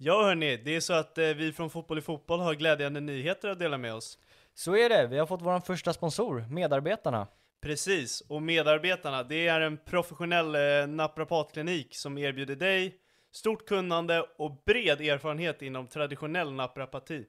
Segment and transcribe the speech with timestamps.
[0.00, 3.48] Ja hörni, det är så att eh, vi från Fotboll i Fotboll har glädjande nyheter
[3.48, 4.18] att dela med oss.
[4.54, 7.26] Så är det, vi har fått vår första sponsor, Medarbetarna.
[7.60, 12.94] Precis, och medarbetarna, det är en professionell eh, naprapatklinik som erbjuder dig
[13.32, 17.24] stort kunnande och bred erfarenhet inom traditionell naprapati.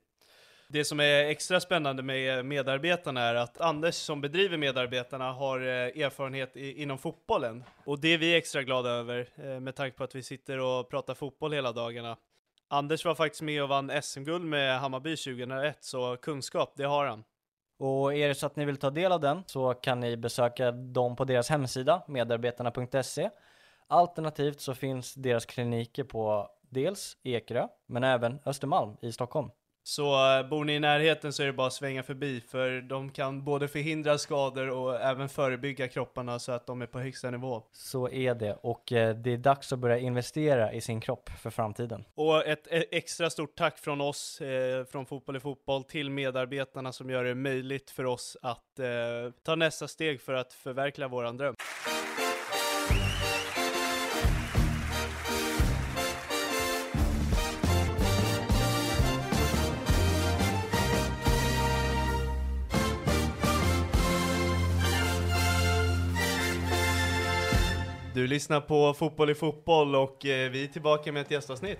[0.67, 6.03] Det som är extra spännande med medarbetarna är att Anders som bedriver medarbetarna har eh,
[6.03, 7.63] erfarenhet i, inom fotbollen.
[7.85, 10.89] Och det är vi extra glada över eh, med tanke på att vi sitter och
[10.89, 12.17] pratar fotboll hela dagarna.
[12.71, 17.23] Anders var faktiskt med och vann SM-guld med Hammarby 2001, så kunskap, det har han.
[17.79, 20.71] Och är det så att ni vill ta del av den så kan ni besöka
[20.71, 23.29] dem på deras hemsida, medarbetarna.se.
[23.87, 29.49] Alternativt så finns deras kliniker på dels Ekerö, men även Östermalm i Stockholm.
[29.89, 33.11] Så eh, bor ni i närheten så är det bara att svänga förbi, för de
[33.11, 37.63] kan både förhindra skador och även förebygga kropparna så att de är på högsta nivå.
[37.71, 41.49] Så är det, och eh, det är dags att börja investera i sin kropp för
[41.49, 42.05] framtiden.
[42.15, 46.91] Och ett e- extra stort tack från oss, eh, från Fotboll i Fotboll, till medarbetarna
[46.91, 48.85] som gör det möjligt för oss att eh,
[49.43, 51.55] ta nästa steg för att förverkliga våran dröm.
[68.13, 71.79] Du lyssnar på Fotboll i Fotboll och eh, vi är tillbaka med ett gästavsnitt.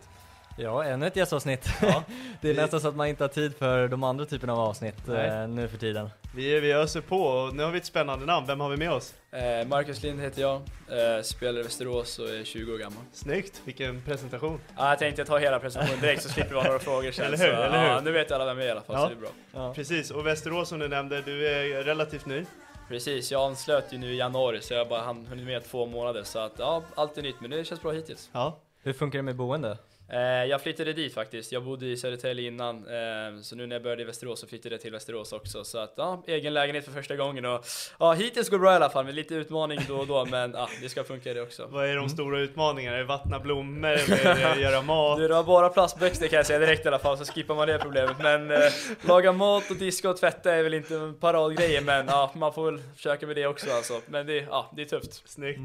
[0.57, 1.69] Ja, ännu ett gästavsnitt.
[1.81, 2.03] Ja,
[2.41, 4.59] det är vi- nästan så att man inte har tid för de andra typerna av
[4.59, 5.27] avsnitt Nej.
[5.27, 6.09] eh, nu för tiden.
[6.35, 8.47] Vi, vi öser på och nu har vi ett spännande namn.
[8.47, 9.13] Vem har vi med oss?
[9.31, 13.03] Eh, Marcus Lind heter jag, eh, spelar i Västerås och är 20 år gammal.
[13.13, 14.59] Snyggt, vilken presentation.
[14.77, 17.25] Ja, jag tänkte ta hela presentationen direkt så slipper vi ha några frågor sen.
[17.25, 17.87] Eller hur, så, eller hur?
[17.89, 19.01] Ja, nu vet alla vem jag är i alla fall, Ja.
[19.03, 19.29] så det är bra.
[19.53, 19.73] Ja.
[19.73, 22.45] Precis, och Västerås som du nämnde, du är relativt ny.
[22.89, 25.85] Precis, jag anslöt ju nu i januari så jag har bara hann- hunnit med två
[25.85, 28.29] månader så att ja, allt är nytt men det känns bra hittills.
[28.33, 29.77] Ja, Hur funkar det med boende?
[30.11, 33.83] Eh, jag flyttade dit faktiskt, jag bodde i Södertälje innan eh, så nu när jag
[33.83, 36.91] började i Västerås så flyttade jag till Västerås också så att ja, egen lägenhet för
[36.91, 37.65] första gången och
[37.99, 40.51] ja, hittills går det bra i alla fall med lite utmaning då och då men
[40.51, 41.67] ja, det ska funka det också.
[41.71, 42.95] vad är de stora utmaningarna?
[42.95, 45.17] Är det vattna blommor eller göra mat?
[45.17, 47.67] Du, det var bara plastväxter kan jag säga direkt i alla fall, så skippar man
[47.67, 48.15] det problemet.
[48.19, 48.57] Men eh,
[49.01, 52.71] laga mat och diska och tvätta är väl inte en paradgrejer, men ja, man får
[52.71, 54.01] väl försöka med det också alltså.
[54.05, 55.29] Men det, ja, det är tufft.
[55.29, 55.59] Snyggt.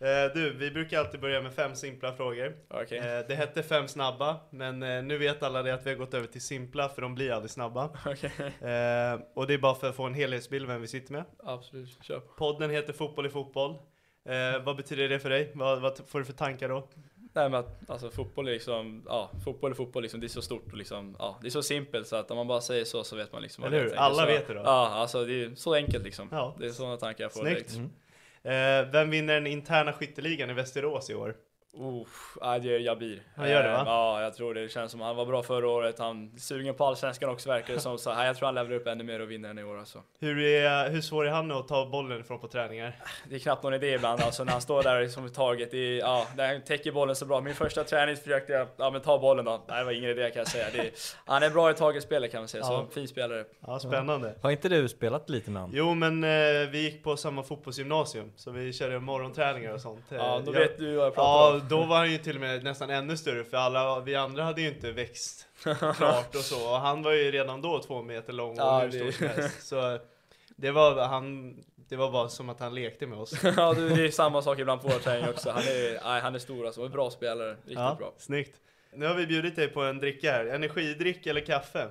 [0.00, 2.56] Eh, du, vi brukar alltid börja med fem simpla frågor.
[2.68, 2.98] Okej.
[2.98, 6.14] Eh, det hette fem snabba, men eh, nu vet alla det att vi har gått
[6.14, 7.84] över till simpla, för de blir aldrig snabba.
[8.06, 11.24] Okej, Eh, och det är bara för att få en helhetsbild vem vi sitter med.
[11.44, 11.98] absolut.
[12.02, 12.20] Kör.
[12.20, 13.70] Podden heter Fotboll i Fotboll.
[14.28, 15.52] Eh, vad betyder det för dig?
[15.54, 16.88] Vad, vad får du för tankar då?
[17.34, 20.42] Nej men att, alltså fotboll är liksom, ja, fotboll är fotboll liksom, det är så
[20.42, 23.04] stort och liksom, ja, det är så simpelt så att om man bara säger så
[23.04, 23.94] så vet man liksom Eller hur?
[23.94, 24.60] Alla så, vet det då.
[24.60, 26.28] Ja, alltså det är så enkelt liksom.
[26.32, 26.56] Ja.
[26.58, 27.56] Det är sådana tankar jag får Snyggt.
[27.56, 27.74] direkt.
[27.76, 27.90] Mm.
[28.44, 31.36] Eh, vem vinner den interna skytteligan i Västerås i år?
[31.78, 32.06] Uh,
[32.40, 33.22] ja, det gör Jabir.
[33.36, 33.78] Han gör det, va?
[33.78, 34.62] Eh, Ja, jag tror det.
[34.62, 35.98] Det känns som han var bra förra året.
[35.98, 37.98] Han är sugen på allsvenskan också verkar det som.
[37.98, 40.02] Så här, jag tror han levererar upp ännu mer och vinner den i år alltså.
[40.20, 42.96] Hur, är, hur svår är han att ta bollen ifrån på träningar?
[43.28, 45.70] Det är knappt någon idé ibland alltså när han står där som taget.
[45.70, 47.40] Det är, ja, där han täcker bollen så bra.
[47.40, 49.64] Min första träning försökte jag, ja men ta bollen då.
[49.68, 50.66] Nej, det var ingen idé kan jag säga.
[50.72, 50.90] Det är,
[51.26, 52.64] han är bra i taget spelare kan man säga.
[52.68, 52.86] Ja.
[52.88, 53.44] Så fin spelare.
[53.66, 54.34] Ja, spännande.
[54.42, 55.76] Har inte du spelat lite med honom?
[55.76, 60.12] Jo, men eh, vi gick på samma fotbollsgymnasium, så vi körde morgonträningar och sånt.
[60.12, 62.34] Eh, Ja, då jag- vet du vad jag pratar Ja, då var han ju till
[62.34, 65.46] och med nästan ännu större, för alla vi andra hade ju inte växt
[65.96, 66.70] klart och så.
[66.70, 69.66] Och han var ju redan då två meter lång och Ja, hur stor som helst.
[69.68, 69.98] Så
[70.56, 71.56] det var, han,
[71.88, 73.34] det var bara som att han lekte med oss.
[73.56, 75.50] ja, det är samma sak ibland på vår träning också.
[75.50, 76.82] Han är, nej, han är stor alltså.
[76.82, 77.50] En bra spelare.
[77.50, 78.12] Riktigt ja, bra.
[78.18, 78.56] Snyggt.
[78.94, 80.46] Nu har vi bjudit dig på en dricka här.
[80.46, 81.88] Energidryck eller kaffe?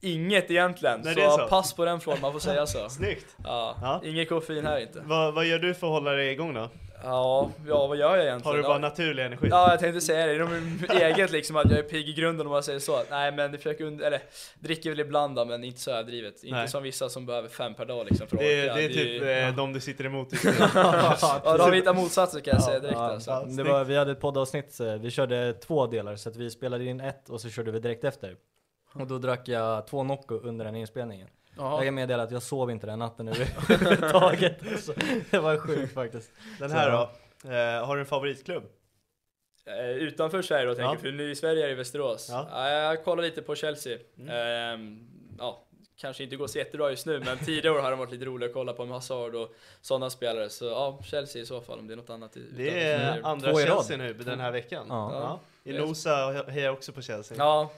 [0.00, 1.00] Inget egentligen.
[1.04, 1.46] Nej, så, så.
[1.48, 2.88] pass på den frågan, man får säga så.
[2.90, 3.36] Snyggt.
[3.44, 4.00] Ja, Ja.
[4.04, 5.02] inget koffein här inte.
[5.04, 6.68] Vad, vad gör du för att hålla dig igång då?
[7.02, 8.46] Ja, ja vad gör jag egentligen?
[8.50, 8.78] Har du bara ja.
[8.78, 9.48] naturlig energi?
[9.50, 10.32] Ja, jag tänkte säga det.
[10.32, 10.48] Det är
[10.90, 13.02] nog eget liksom att jag är pigg i grunden om man säger så.
[13.10, 14.20] Nej, men det försöker und- eller
[14.58, 16.44] dricker väl ibland då, men inte så överdrivet.
[16.44, 18.74] Inte som vissa som behöver fem per dag liksom för att Det, är- orka.
[18.74, 19.28] det är typ ja.
[19.28, 20.52] eh, de du sitter emot just nu.
[20.74, 23.30] ja, då har hittat motsatser kan jag säga direkt Ja, alltså.
[23.30, 23.44] ja.
[23.48, 26.84] det var, vi hade ett poddavsnitt, eh, vi körde två delar så att vi spelade
[26.84, 28.36] in ett och så körde vi direkt efter.
[28.94, 31.28] Och då drack jag två Nocco under den inspelningen.
[31.60, 31.84] Jag Jaha.
[31.84, 34.58] kan meddela att jag sov inte den natten överhuvudtaget.
[34.72, 34.92] Alltså,
[35.30, 36.30] det var sjukt faktiskt.
[36.58, 37.10] Den här då?
[37.50, 38.62] Eh, har du en favoritklubb?
[39.66, 40.92] Eh, utanför Sverige då tänker Ja.
[40.94, 42.28] jag, för nu i Sverige är det Västerås.
[42.30, 42.46] Ja.
[42.52, 42.68] Ja.
[42.70, 43.98] jag kollar lite på Chelsea.
[44.18, 44.30] Mm.
[44.36, 45.08] Ehm,
[45.38, 45.64] ja,
[46.00, 48.48] kanske inte går så jättebra just nu, men tidigare år har det varit lite roligt
[48.48, 50.48] att kolla på med Hazard och sådana spelare.
[50.50, 52.36] Så ja, Chelsea i så fall om det är något annat.
[52.36, 53.54] i- Det är andra.
[53.54, 54.86] Chelsea nu den här veckan.
[54.88, 55.40] Ja.
[55.64, 57.38] Inosa hejar också på Chelsea.
[57.38, 57.70] Ja,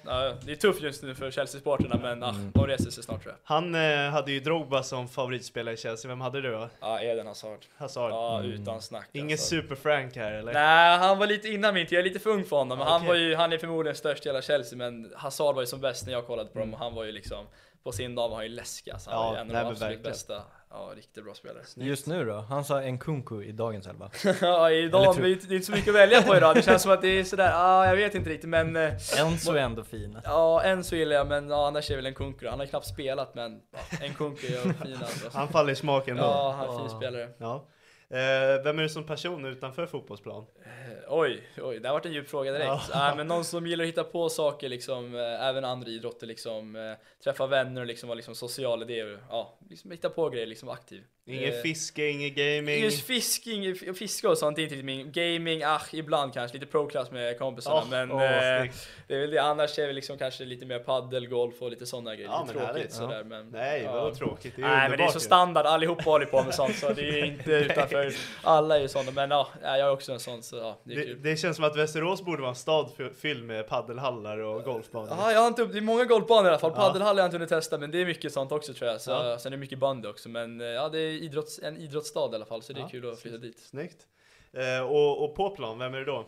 [0.44, 3.56] det är tufft just nu för Chelsea-supporterna men ah, de reser sig snart tror jag.
[3.56, 6.69] Han eh, hade ju Drogba som favoritspelare i Chelsea, vem hade du då?
[6.81, 7.58] Ja, Eden Hazard.
[7.76, 8.11] Hazard?
[8.11, 9.08] Ja, utan snack.
[9.12, 9.46] Ingen alltså.
[9.46, 10.52] super-Frank här eller?
[10.52, 11.93] Nej, han var lite innan min tid.
[11.93, 12.79] Jag är lite för ung för honom.
[12.79, 15.62] Men Ja, han, var ju, han är förmodligen störst i hela Chelsea, men Hazard var
[15.62, 17.46] ju som bäst när jag kollade på dem och han var ju liksom
[17.84, 19.11] på sin dag var han ju läskig alltså.
[19.11, 20.02] Han Ja, var en av de absolut verkligen.
[20.02, 20.43] bästa.
[20.70, 21.62] Ja, riktigt bra spelare.
[21.76, 22.34] Just nu då?
[22.40, 24.11] Han sa en kunku i dagens elva.
[24.40, 26.55] ja, idag, det är inte- så mycket att välja på idag.
[26.55, 29.52] Det känns som att det är sådär, ja, jag vet inte riktigt men eh, Enzo
[29.52, 30.19] är ändå fin.
[30.25, 32.49] Ja, så gillar jag, men ja, annars är väl en kunku.
[32.49, 35.29] Han har knappt spelat, men ja, en kunku är fin alltså.
[35.38, 36.23] Han faller i smaken då.
[36.23, 36.96] Ja, han är fin Ja.
[36.96, 37.29] spelare.
[37.38, 37.64] Ja.
[38.12, 40.46] Eh, vem är du som person utanför fotbollsplan?
[40.64, 40.68] Eh,
[41.08, 42.90] Oj, oj, det har varit en djup fråga direkt.
[42.92, 43.14] Ja.
[43.16, 47.46] Men någon som gillar att hitta på saker, liksom, eh, även andra idrotter, liksom, träffa
[47.46, 49.02] vänner och liksom vara liksom, social det.
[49.02, 51.02] och, Ja, liksom hitta på grejer, liksom aktiv.
[51.26, 52.82] Inget fiske, inget gaming?
[52.82, 57.38] Just fisking, fiske och sånt är inte min gaming, ach, ibland kanske lite pro-class med
[57.38, 58.70] kompisarna, Åh, men åh, eh,
[59.08, 59.38] det är väl det.
[59.42, 62.28] Annars är det liksom kanske lite mer paddel, golf och lite sådana grejer.
[62.30, 62.92] Ja, lite men tråkigt härligt.
[62.92, 63.92] sådär, men Nej, ja.
[63.92, 64.56] vad tråkigt.
[64.56, 66.92] Det är Nej men det är underbart så standard, allihopa håller på med sånt så
[66.92, 68.01] det är inte utanför.
[68.43, 70.96] Alla är ju sådana, men ja, jag är också en sån så ja, det är
[70.96, 71.22] Det, kul.
[71.22, 75.08] det känns som att Västerås borde vara en stad fy- fylld med paddelhallar och golfbanor.
[75.19, 76.72] Ja, jag har inte, det är många golfbanor i alla fall.
[76.76, 76.82] Ja.
[76.82, 79.00] Paddelhall har jag inte hunnit testa, men det är mycket sånt också tror jag.
[79.00, 79.38] Så, Ja.
[79.38, 82.34] Sen är det mycket bandy också, men eh, ja, det är idrotts, en idrottsstad i
[82.34, 83.58] alla fall, så det är Ja, kul att flytta dit.
[83.58, 84.06] Snyggt.
[84.52, 86.25] Eh, och, och på plan, vem är det då?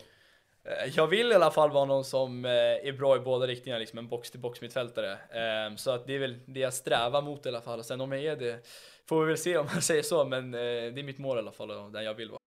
[0.67, 3.79] Eh, Jag vill i alla fall vara någon som eh, är bra i båda riktningar,
[3.79, 5.11] liksom en box-till-box mittfältare.
[5.11, 7.79] Eh, Så att det är väl det jag strävar mot i alla fall.
[7.79, 8.65] Och sen om jag är det
[9.09, 11.39] får vi väl se om man säger så, men eh, det är mitt mål i
[11.39, 12.39] alla fall och där jag vill vara.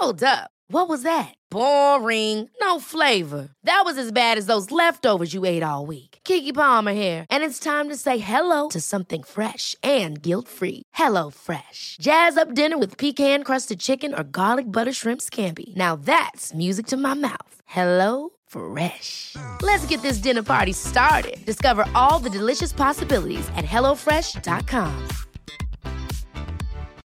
[0.00, 0.50] Hold up.
[0.70, 1.34] What was that?
[1.50, 2.48] Boring.
[2.60, 3.48] No flavor.
[3.64, 6.18] That was as bad as those leftovers you ate all week.
[6.24, 10.82] Kiki Palmer here, and it's time to say hello to something fresh and guilt-free.
[10.92, 11.96] Hello Fresh.
[12.00, 15.74] Jazz up dinner with pecan-crusted chicken or garlic butter shrimp scampi.
[15.76, 17.54] Now that's music to my mouth.
[17.66, 19.36] Hello Fresh.
[19.62, 21.44] Let's get this dinner party started.
[21.46, 25.08] Discover all the delicious possibilities at hellofresh.com.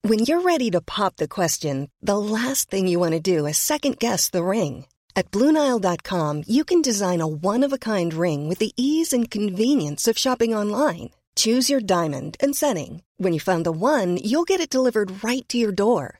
[0.01, 3.57] When you're ready to pop the question, the last thing you want to do is
[3.57, 4.85] second guess the ring.
[5.15, 9.31] At Bluenile.com, you can design a one of a kind ring with the ease and
[9.31, 11.09] convenience of shopping online.
[11.35, 13.01] Choose your diamond and setting.
[13.17, 16.19] When you find the one, you'll get it delivered right to your door.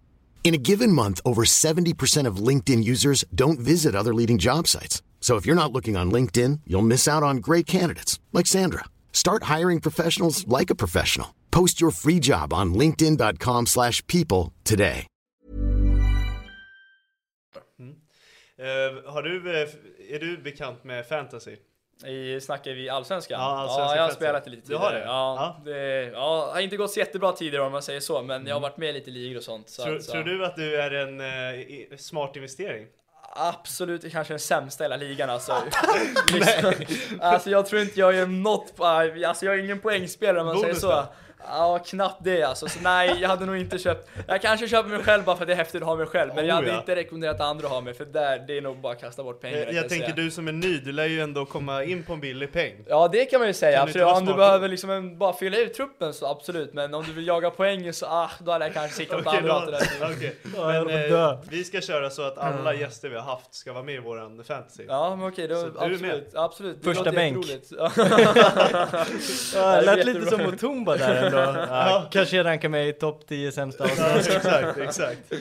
[0.43, 5.01] In a given month, over 70% of LinkedIn users don't visit other leading job sites.
[5.21, 8.85] So if you're not looking on LinkedIn, you'll miss out on great candidates like Sandra.
[9.13, 11.35] Start hiring professionals like a professional.
[11.51, 15.07] Post your free job on linkedin.com/people today.
[18.61, 19.69] Eh, har du, eh,
[20.15, 21.55] är du bekant med fantasy?
[22.07, 23.39] I, snackar vi allsvenskan?
[23.39, 24.15] Ja, allsvenska jag har fantasy.
[24.15, 25.05] spelat lite Du har tidigare.
[25.05, 25.11] det?
[25.11, 25.71] Ja, Ja.
[25.71, 26.03] det?
[26.13, 28.77] Ja, har inte gått så jättebra tidigare om man säger så, men jag har varit
[28.77, 29.69] med lite i ligor och sånt.
[29.69, 30.11] Så Tror, att, så.
[30.11, 32.87] tror du att du är en eh, smart investering?
[33.35, 35.53] Absolut, kanske den sämsta i hela ligan alltså.
[36.33, 36.73] liksom,
[37.21, 40.79] alltså jag tror inte jag gör något, alltså jag är ingen poängspelare om man Bonus
[40.79, 41.01] säger så.
[41.01, 41.13] då?
[41.47, 42.67] Ja, knappt det alltså.
[42.67, 44.09] Så nej, jag hade nog inte köpt.
[44.27, 46.31] Jag kanske köper mig själv bara för att det är häftigt att ha mig själv.
[46.35, 46.77] Men Oh, jag hade ja.
[46.79, 49.41] inte rekommenderat andra att ha mig, för där, det är nog bara att kasta bort
[49.41, 49.57] pengar.
[49.57, 50.15] Jag, jag tänker säga.
[50.15, 52.85] du som är ny, du lär ju ändå komma in på en billig peng.
[52.87, 54.07] Ja det kan man ju säga, Kan absolut.
[54.07, 57.27] Om du behöver liksom en, bara fylla ut truppen så absolut, men om du vill
[57.27, 59.77] jaga poäng så ah, då hade jag kanske siktat åt Okej, andra då-.
[60.55, 63.23] Ja, jag Men på att eh, vi ska köra så att alla gäster vi har
[63.23, 64.83] haft ska vara med i våran fantasy.
[64.87, 66.23] Ja men okej, då, Så du är med?
[66.33, 67.45] absolut, Första bänk.
[69.55, 71.59] Ja, det lät lite som Mutumba där ändå.
[71.59, 74.35] Ja, kanske rankar mig i topp 10 sämsta avsnitt.
[74.35, 75.33] exakt, exakt.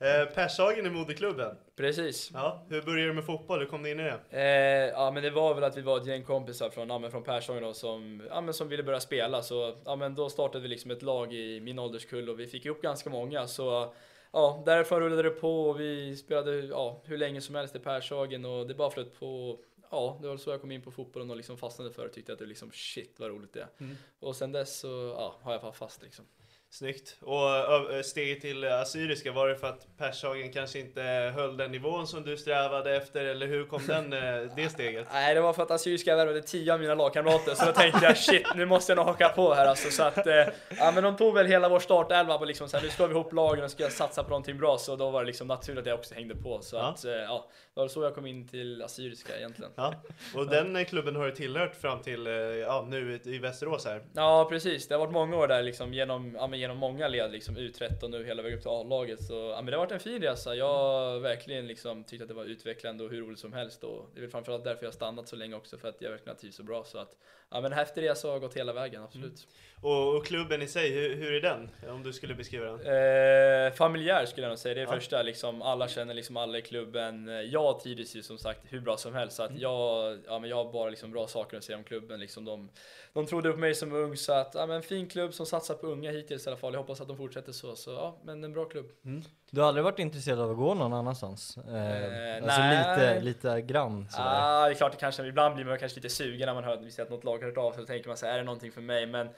[0.00, 1.56] Eh, Pershagen är moderklubben.
[1.76, 2.30] Precis.
[2.34, 3.58] Ja, hur började du med fotboll?
[3.58, 4.18] Hur kom du in i det?
[4.30, 7.10] Eh, ja men det var väl att vi var ett gäng kompisar från, ja, men
[7.10, 10.62] från Pershagen då, som, ja, men som ville börja spela så ja, men då startade
[10.62, 13.94] vi liksom ett lag i min ålderskull och vi fick ihop ganska många så
[14.32, 18.44] ja, därifrån rullade det på och vi spelade ja, hur länge som helst i Pershagen
[18.44, 19.58] och det bara flöt på
[19.90, 22.32] Ja, det var så jag kom in på fotbollen och liksom fastnade för och tyckte
[22.32, 23.68] att det liksom shit vad roligt det är.
[24.20, 26.24] Och sen dess så ja, har jag bara fast liksom.
[26.70, 27.16] Snyggt.
[27.20, 31.02] Och steget till Assyriska, var det för att Pershagen kanske inte
[31.34, 35.06] höll den nivån som du strävade efter, eller hur kom den, eh, det steget?
[35.12, 38.16] Nej, det var för att Assyriska värvade 10 av mina lagkamrater, så då tänkte jag
[38.16, 39.90] shit, nu måste jag nog haka på här alltså.
[39.90, 40.34] Så att, eh,
[40.78, 43.14] ja men de tog väl hela vår startelva och liksom så här, nu slår vi
[43.14, 45.86] ihop lagen och ska satsa på någonting bra, så då var det liksom naturligt att
[45.86, 46.60] jag också hängde på.
[46.62, 46.82] Så Ja.
[46.82, 49.70] att, eh, ja, det var så jag kom in till Assyriska egentligen.
[49.76, 49.94] Ja,
[50.34, 52.26] och den klubben har du tillhört fram till,
[52.66, 54.02] ja, nu i Västerås här.
[54.14, 57.56] Ja precis, det har varit många år där liksom genom, ja, genom många led, liksom
[57.56, 59.22] U13 och nu hela vägen upp till A-laget.
[59.24, 60.54] Så ja, men det har varit en fin resa.
[60.54, 63.84] Jag har verkligen liksom tyckt att det var utvecklande och hur roligt som helst.
[63.84, 66.10] Och det är väl framförallt därför jag har stannat så länge också, för att jag
[66.10, 66.84] verkligen har trivts så bra.
[66.84, 67.16] Så att,
[67.50, 69.24] ja men en häftig resa har gått hela vägen, absolut.
[69.24, 69.77] Mm.
[69.80, 71.70] Och, och klubben i sig, hur, hur är den?
[71.90, 72.74] Om du skulle beskriva den?
[73.66, 74.92] Eh, familjär skulle jag nog säga, det är Ja.
[74.92, 77.28] första liksom, alla känner liksom alla i klubben.
[77.28, 80.50] Eh, Jag trivs ju som sagt hur bra som helst, så att jag, ja, men
[80.50, 82.20] jag har bara liksom bra saker att säga om klubben.
[82.20, 82.68] Liksom de,
[83.12, 85.74] de trodde på mig som ung, så att, ja, men en fin klubb som satsar
[85.74, 86.72] på unga hittills i alla fall.
[86.72, 88.86] Jag hoppas att de fortsätter så, så ja, men en bra klubb.
[89.50, 91.56] Du har aldrig varit intresserad av att gå någon annanstans?
[91.68, 91.74] Eh,
[92.28, 93.20] Eh, alltså nej.
[93.20, 94.24] lite, lite grann sådär.
[94.40, 96.76] Ja, det är klart det kanske, ibland blir man kanske lite sugen när man hör
[96.76, 98.38] vi ser att något lag har hört av sig, då tänker man så här, är
[98.38, 99.06] det någonting för mig?
[99.06, 99.28] Men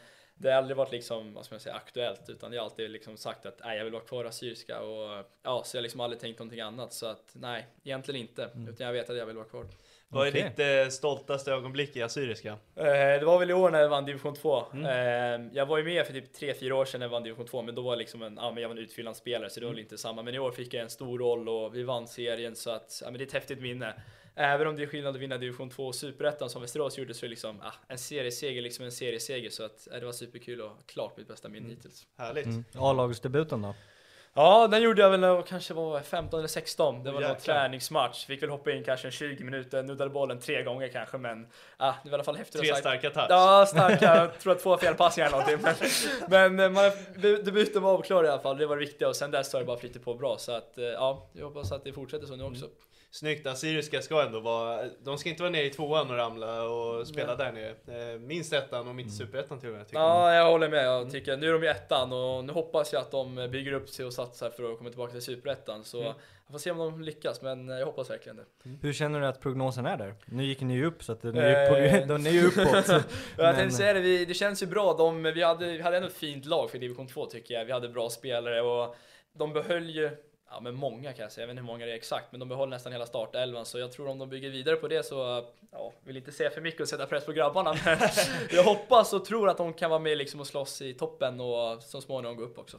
[0.43, 3.17] det har aldrig varit liksom, vad ska man säga, aktuellt, utan jag har alltid liksom
[3.17, 6.01] sagt att nej, jag vill vara kvar i Assyriska och ja, så jag har liksom
[6.01, 9.37] aldrig tänkt någonting annat, så att nej, egentligen inte, utan jag vet att jag vill
[9.37, 9.67] vara kvar.
[10.13, 12.49] Vad är ditt eh, stoltaste ögonblick i Assyriska?
[12.77, 14.65] Eh, det var väl i år när jag vann division 2.
[14.73, 14.87] Mm.
[14.87, 17.63] Eh, jag var ju med för typ 3-4 år sedan när jag vann division 2,
[17.63, 19.71] men då var jag liksom en, ja, men jag var en utfyllnadsspelare så det var
[19.71, 19.77] Mm.
[19.77, 20.23] väl inte samma.
[20.23, 23.11] Men i år fick jag en stor roll och vi vann serien så att, ja,
[23.11, 23.95] men det är ett häftigt minne.
[24.35, 27.27] Även om det är skillnad att vinna division 2 och superettan som Västerås gjorde så
[27.27, 30.61] är det liksom, ah, en serieseger liksom en serieseger så att, eh, det var superkul
[30.61, 32.07] och klart mitt bästa minne hittills.
[32.19, 32.47] Härligt.
[32.47, 32.65] Mm.
[32.75, 33.75] A-lagsdebuten då?
[34.35, 37.05] Ja, den gjorde jag väl när jag kanske var 15 eller 16.
[37.05, 37.55] Det var någon Jäklar.
[37.55, 38.27] träningsmatch.
[38.27, 41.47] Fick väl hoppa in kanske en 20 minuter, nuddade bollen tre gånger kanske, men
[41.77, 42.61] ah, det var i alla fall häftigt.
[42.61, 43.27] Tre starka touch.
[43.29, 44.17] Ja, starka.
[44.17, 45.89] Jag tror att två felpassningar eller någonting.
[46.29, 46.91] Men, men eh, man,
[47.45, 48.59] debuten var avklarad i alla fall.
[48.59, 50.39] Det var det viktiga och sen dess har det bara flyttat på bra.
[50.39, 52.67] Så att eh, ja, jag hoppas att det fortsätter så nu också.
[53.13, 57.07] Snyggt, Assyriska ska ändå vara, de ska inte vara nere i tvåan och ramla och
[57.09, 57.71] spela där nere.
[58.15, 59.87] Eh, minst ettan och inte superettan till och med.
[59.87, 60.09] tycker jag.
[60.09, 60.85] Ja, jag håller med.
[60.87, 63.89] Jag tycker, nu är de i ettan och nu hoppas jag att de bygger upp
[63.89, 65.85] sig och satsar för att komma tillbaka till superettan.
[65.85, 66.15] Så jag
[66.53, 68.45] får se om de lyckas, men jag hoppas verkligen det.
[68.83, 70.15] Hur känner du att prognosen är där?
[70.25, 72.01] Nu gick ni ju upp så att den är ju, Eh.
[72.07, 72.89] på, den är ju uppåt.
[72.89, 73.03] Jag
[73.37, 74.95] Men- tänkte säga det, vi, det känns ju bra.
[74.95, 77.65] De, vi, hade, vi hade ändå ett fint lag för division 2 tycker jag.
[77.65, 78.97] Vi hade bra spelare och
[79.33, 80.11] de behöll ju,
[80.51, 82.41] ja men många kan jag säga, jag vet inte hur många det är exakt, men
[82.41, 83.67] de behöll nästan hela startelvan.
[83.67, 86.61] Så jag tror om de bygger vidare på det så, ja, vill inte säga för
[86.61, 87.99] mycket och sätta press på grabbarna, men
[88.51, 91.83] jag hoppas och tror att de kan vara med liksom och slåss i toppen och
[91.83, 92.77] så småningom gå upp också.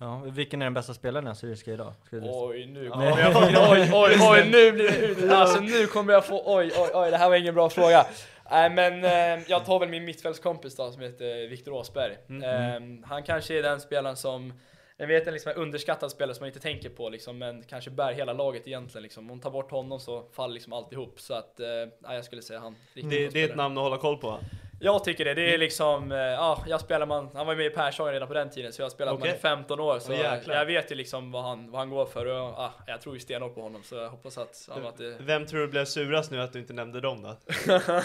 [0.00, 1.92] Ja, vilken är den bästa spelaren i Assyriska idag?
[2.12, 3.40] Oj, nu kommer jag få,
[3.72, 5.36] oj, oj, oj, nu blir det.
[5.36, 8.06] Alltså nu kommer jag få, oj, oj, oj, det här var ingen bra fråga.
[8.50, 12.12] Nej men eh, jag tar väl min mittfältskompis då som heter Viktor Åsberg.
[12.12, 14.52] Eh, han kanske är den spelaren som,
[14.96, 18.12] jag vet en liksom underskattad spelare som man inte tänker på liksom, men kanske bär
[18.12, 19.24] hela laget egentligen liksom.
[19.24, 21.20] Om man tar bort honom så faller liksom alltihop.
[21.20, 21.66] Så att, eh,
[22.02, 22.76] ja, jag skulle säga han.
[22.94, 24.38] Det, det är ett namn att hålla koll på.
[24.84, 27.70] Jag tycker det, det är liksom, eh, ja, jag spelar man, han var med i
[27.70, 30.12] Pershagen redan på den tiden så jag har spelat med honom i 15 år så
[30.12, 30.54] jäklar.
[30.54, 33.20] jag vet ju liksom vad han, vad han går för och ja, jag tror ju
[33.20, 36.30] stenhårt på honom så jag hoppas att, ja, att det, Vem tror du blev surast
[36.30, 37.36] nu att du inte nämnde dem då?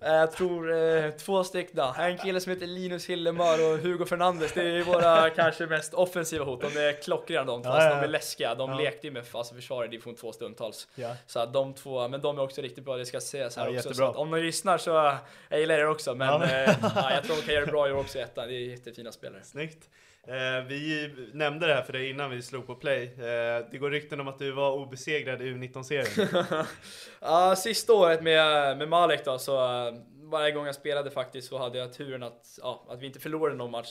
[0.00, 4.62] Jag tror eh, två stycken, en kille som heter Linus Hillemar och Hugo Fernandes, det
[4.62, 7.98] är våra kanske mest offensiva hot, de är klockrena de två, Ja, alltså, ja, de
[7.98, 8.04] ja.
[8.04, 8.76] är läskiga, de Ja.
[8.78, 10.88] lekte ju med alltså, försvar i division 2 stundtals.
[10.94, 11.16] Ja.
[11.26, 14.06] Så de två, men de är också riktigt bra, det ska sägas här Ja, också.
[14.06, 15.14] om de lyssnar så, eh,
[15.48, 16.44] jag gillar er också, men Ja.
[16.44, 18.54] eh, ja, jag tror de kan göra det bra i år också i ettan, det
[18.54, 19.42] är jättefina spelare.
[19.42, 19.88] Snyggt.
[20.26, 23.04] Eh, vi nämnde det här för dig innan vi slog på play.
[23.04, 26.28] Eh, det går rykten om att du var obesegrad i U19-serien.
[27.20, 29.94] Ja, sista året med, med Malek då, så eh,
[30.30, 33.56] varje gång jag spelade faktiskt så hade jag turen att, ja, att vi inte förlorade
[33.56, 33.88] någon match.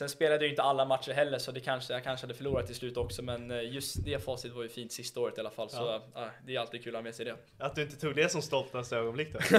[0.00, 2.66] Sen spelade jag ju inte alla matcher heller, så det kanske, jag kanske hade förlorat
[2.66, 5.50] till slut också, men eh, just det facit var ju fint sista året i alla
[5.50, 6.02] fall, så Ja.
[6.14, 7.34] ja, det är alltid kul att ha med sig det.
[7.58, 9.38] Att du inte tog det som stoltaste ögonblick då?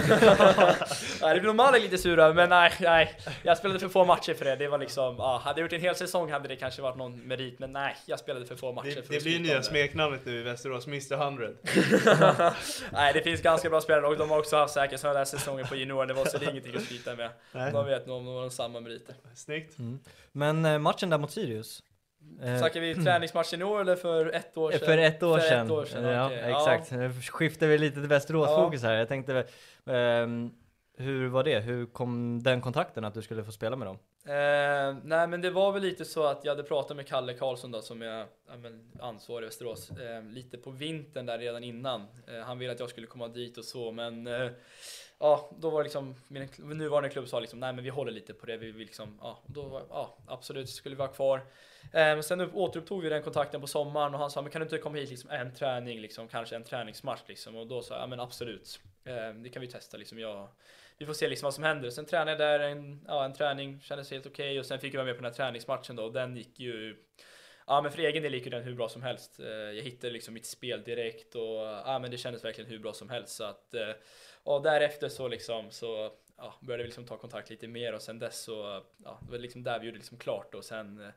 [1.22, 4.34] Ja, det blir nog Malek lite sura, men nej, nej, jag spelade för få matcher
[4.34, 4.56] för det.
[4.56, 7.28] Det var liksom, ja, hade jag gjort en hel säsong hade det kanske varit någon
[7.28, 10.26] merit, men nej, jag spelade för få matcher Det, för det blir ju nya smeknamnet
[10.26, 11.48] nu i Västerås, Mr 100.
[12.92, 15.64] Nej, det finns ganska bra spelare och de har också haft säkert sådana där säsonger
[15.64, 17.30] på juniornivå, så det är ingenting att skryta med.
[17.52, 17.72] Nej.
[17.72, 19.16] De vet nog om de har samma meriter.
[19.36, 19.78] Snyggt.
[20.32, 21.84] Men eh, matchen där mot Sirius?
[22.42, 24.80] eh, Snackar vi träningsmatchen i år eller för ett år sedan?
[24.80, 25.66] För ett år För sedan.
[25.66, 26.52] ett år sedan, ja, okej.
[26.52, 26.92] exakt.
[26.92, 28.90] Nu skiftar vi lite till Västerås-fokus Ja.
[28.90, 28.96] här.
[28.96, 29.46] Jag tänkte,
[29.86, 30.52] ehm,
[30.98, 31.60] hur var det?
[31.60, 33.98] Hur kom den kontakten att du skulle få spela med dem?
[34.26, 37.72] Eh, nej men det var väl lite så att jag hade pratat med Kalle Karlsson
[37.72, 38.26] då som är ja,
[39.00, 42.02] ansvarig i Västerås eh, lite på vintern där redan innan.
[42.02, 44.50] Eh, han ville att jag skulle komma dit och så men eh,
[45.22, 48.46] ja, då var liksom min nuvarande klubb sa liksom nej men vi håller lite på
[48.46, 48.58] det.
[48.58, 51.42] Vi vill liksom, ja, då var, ja absolut skulle vi vara kvar.
[51.94, 54.78] Ehm, sen återupptog vi den kontakten på sommaren och han sa men kan du inte
[54.78, 58.08] komma hit liksom en träning liksom, kanske en träningsmatch liksom och då sa jag ja
[58.08, 58.80] men absolut.
[59.06, 60.20] ehm, Det kan vi testa liksom.
[60.20, 60.48] Jag,
[60.98, 61.90] vi får se liksom vad som händer.
[61.90, 65.00] Sen tränade jag där en, ja, en träning, kändes helt okej och sen fick jag
[65.00, 66.98] vara med på den här träningsmatchen då och den gick ju
[67.68, 69.40] Ja men för egen del gick ju den hur bra som helst.
[69.40, 72.94] Ehm, jag hittade liksom mitt spel direkt och ja men det kändes verkligen hur bra
[72.94, 73.90] som helst så att eh,
[74.44, 78.20] och därefter så liksom så ja, började vi liksom ta kontakt lite mer och sen
[78.20, 81.12] dess så ja, det var liksom där vi gjorde liksom klart och sen eh,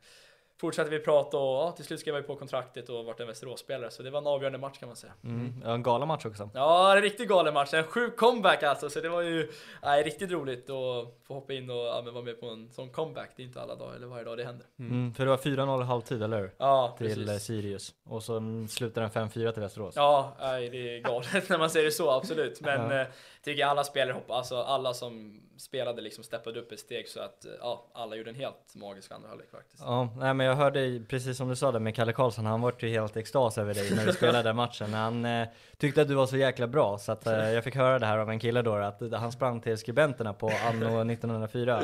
[0.57, 3.91] fortsatte vi prata och ja, till slut skrev jag på kontraktet och vart en Västerås-spelare
[3.91, 5.13] så det var en avgörande match kan man säga.
[5.23, 5.61] Mm.
[5.63, 6.49] Ja, en galamatch också.
[6.53, 7.73] Ja, en riktigt galen match.
[7.73, 8.89] En sjuk comeback alltså.
[8.89, 9.51] Så det var ju
[9.83, 13.29] nej, riktigt roligt att få hoppa in och ja, vara med på en sån comeback.
[13.35, 14.67] Det är inte alla dagar eller varje dag det händer.
[14.79, 15.13] Mm.
[15.13, 16.51] För det var 4-0 i halvtid, eller hur?
[16.57, 17.43] Ja, Till eh, precis.
[17.43, 17.93] Sirius.
[18.05, 19.95] Och så mm, slutar den 5-4 till Västerås.
[19.95, 22.61] Ja, nej, det är galet när man säger det så, absolut.
[22.61, 23.01] Men Ja.
[23.01, 23.07] eh,
[23.43, 27.45] tycker jag alla spelare alltså alla som spelade liksom steppade upp ett steg så att
[27.45, 29.83] eh, ja, alla gjorde en helt magisk andra halvlek faktiskt.
[29.85, 32.73] Ja, nej men jag hörde precis som du sa där med Kalle Karlsson, han var
[32.79, 34.93] ju helt extas över dig när du spelade den matchen.
[34.93, 35.47] Han eh,
[35.77, 38.17] tyckte att du var så jäkla bra, så att eh, jag fick höra det här
[38.17, 41.83] av en kille då, att han sprang till skribenterna på anno 1904.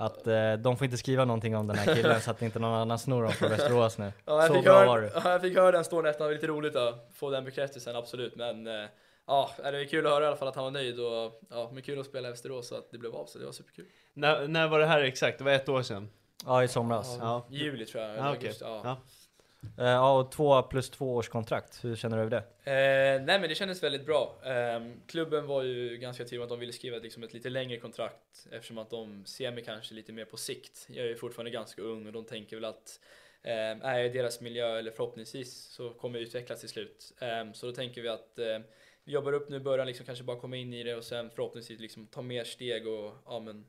[0.00, 2.74] Att eh, de får inte skriva någonting om den här killen så att inte någon
[2.74, 4.12] annan snor dem från Västerås nu.
[4.24, 5.10] Ja, jag, så fick bra höra, var du.
[5.14, 7.96] ja, jag fick höra den storyn efter, det var lite roligt att få den bekräftelsen,
[7.96, 8.36] absolut.
[8.36, 8.72] Men eh,
[9.26, 11.70] ja, det är kul att höra i alla fall att han var nöjd och ja,
[11.72, 13.84] men kul att spela i Västerås så att det blev av så det var superkul.
[14.14, 15.38] När, när var det här exakt?
[15.38, 16.10] Det var ett år sedan?
[16.46, 17.16] Ja, i somras.
[17.20, 17.46] Ja.
[17.50, 18.10] I juli tror jag.
[18.12, 18.46] eller Ja, okej.
[18.46, 18.80] augusti, ja.
[18.84, 18.96] Ja.
[19.84, 21.84] Eh, Ja, och två plus två års kontrakt.
[21.84, 22.70] Hur känner du över det?
[22.70, 24.34] Eh, nej men det kändes väldigt bra.
[24.44, 27.50] Ehm, klubben var ju ganska tydlig med att de ville skriva ett, liksom ett lite
[27.50, 30.86] längre kontrakt eftersom att de ser mig kanske lite mer på sikt.
[30.90, 33.00] Jag är ju fortfarande ganska ung och de tänker väl att
[33.42, 37.12] ehm, är jag i deras miljö eller förhoppningsvis så kommer jag utvecklas till slut.
[37.20, 38.62] Ehm, så då tänker vi att ehm,
[39.04, 41.30] vi jobbar upp nu i början, liksom kanske bara komma in i det och sen
[41.30, 43.66] förhoppningsvis liksom ta mer steg och ja men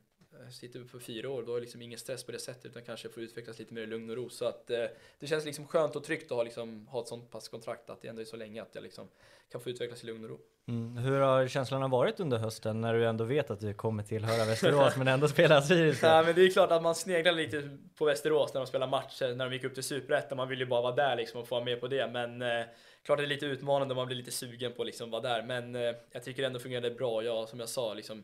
[0.50, 2.82] sitter vi på fyra år, då är det liksom ingen stress på det sättet utan
[2.82, 4.30] kanske får utvecklas lite mer i lugn och ro.
[4.30, 4.84] Så att eh,
[5.18, 8.02] det känns liksom skönt och tryggt att ha, liksom, ha ett sånt pass kontrakt att
[8.02, 9.08] det ändå är så länge att jag liksom
[9.52, 10.38] kan få utvecklas i lugn och ro.
[10.68, 10.96] Mm.
[10.96, 14.96] Hur har känslorna varit under hösten när du ändå vet att du kommer tillhöra Västerås
[14.96, 16.02] men ändå spelar Sirius?
[16.02, 19.34] Ja, men det är klart att man sneglar lite på Västerås när de spelar matcher,
[19.34, 20.36] när de gick upp till Superettan.
[20.36, 22.10] Man vill ju bara vara där liksom och få vara med på det.
[22.12, 22.64] Men eh,
[23.02, 25.42] klart det är lite utmanande, man blir lite sugen på att liksom vara där.
[25.42, 27.22] Men eh, jag tycker det ändå fungerade bra.
[27.22, 28.22] Jag, som jag sa, liksom,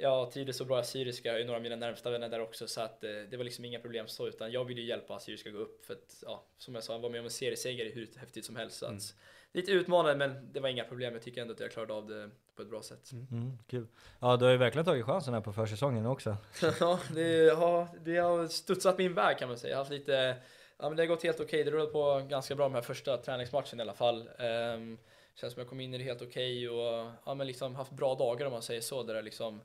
[0.00, 2.68] jag trivdes så bra i Assyriska, jag är några av mina närmsta vänner där också.
[2.68, 5.50] Så att eh, det var liksom inga problem så, utan jag ville ju hjälpa Assyriska
[5.50, 5.86] gå upp.
[5.86, 8.78] För att, ja, som jag sa, vara med om en serieseger hur häftigt som helst.
[8.78, 9.14] Så att,
[9.52, 11.12] Lite utmanande, men det var inga problem.
[11.12, 13.12] Jag tycker ändå att jag klarade av det på ett bra sätt.
[13.12, 13.86] Mm, kul.
[14.20, 16.36] Ja, du har ju verkligen tagit chansen här på försäsongen också.
[16.80, 19.70] Ja, det, ja, det har studsat min väg kan man säga.
[19.70, 20.36] Jag har haft lite,
[20.78, 21.64] ja, men det har gått helt okej.
[21.64, 24.28] Det rullade på ganska bra med här första träningsmatchen i alla fall.
[24.74, 24.98] Um,
[25.34, 28.14] känns som jag kom in i det helt okej och ja, men liksom haft bra
[28.14, 29.02] dagar om man säger så.
[29.02, 29.60] Där det liksom,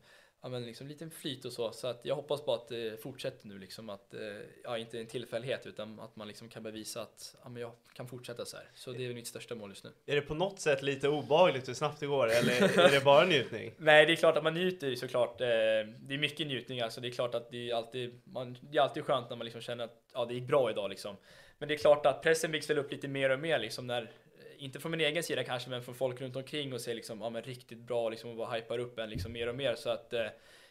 [0.45, 1.71] ja, men liksom lite flyt och så.
[1.71, 3.89] Så att jag hoppas på att det fortsätter nu liksom.
[3.89, 4.19] Att, eh,
[4.63, 8.07] ja, inte en tillfällighet utan att man liksom kan bevisa att ja, men jag kan
[8.07, 8.65] fortsätta så här.
[8.75, 9.91] Så det är mitt största mål just nu.
[10.05, 13.25] Är det på något sätt lite obehagligt hur snabbt det går eller är det bara
[13.25, 13.71] njutning?
[13.77, 15.41] Nej, det är klart att man njuter ju såklart.
[15.41, 17.01] Eh, Det är mycket njutning alltså.
[17.01, 19.61] Det är klart att det är alltid, man, det är alltid skönt när man liksom
[19.61, 21.15] känner att ja, det gick bra idag liksom.
[21.57, 24.11] Men det är klart att pressen byggs väl upp lite mer och mer liksom när,
[24.57, 27.29] inte från min egen sida kanske, men från folk runt omkring och ser liksom, ja
[27.29, 29.75] men riktigt bra liksom och bara hypar upp en liksom mer och mer.
[29.75, 30.27] Så att eh,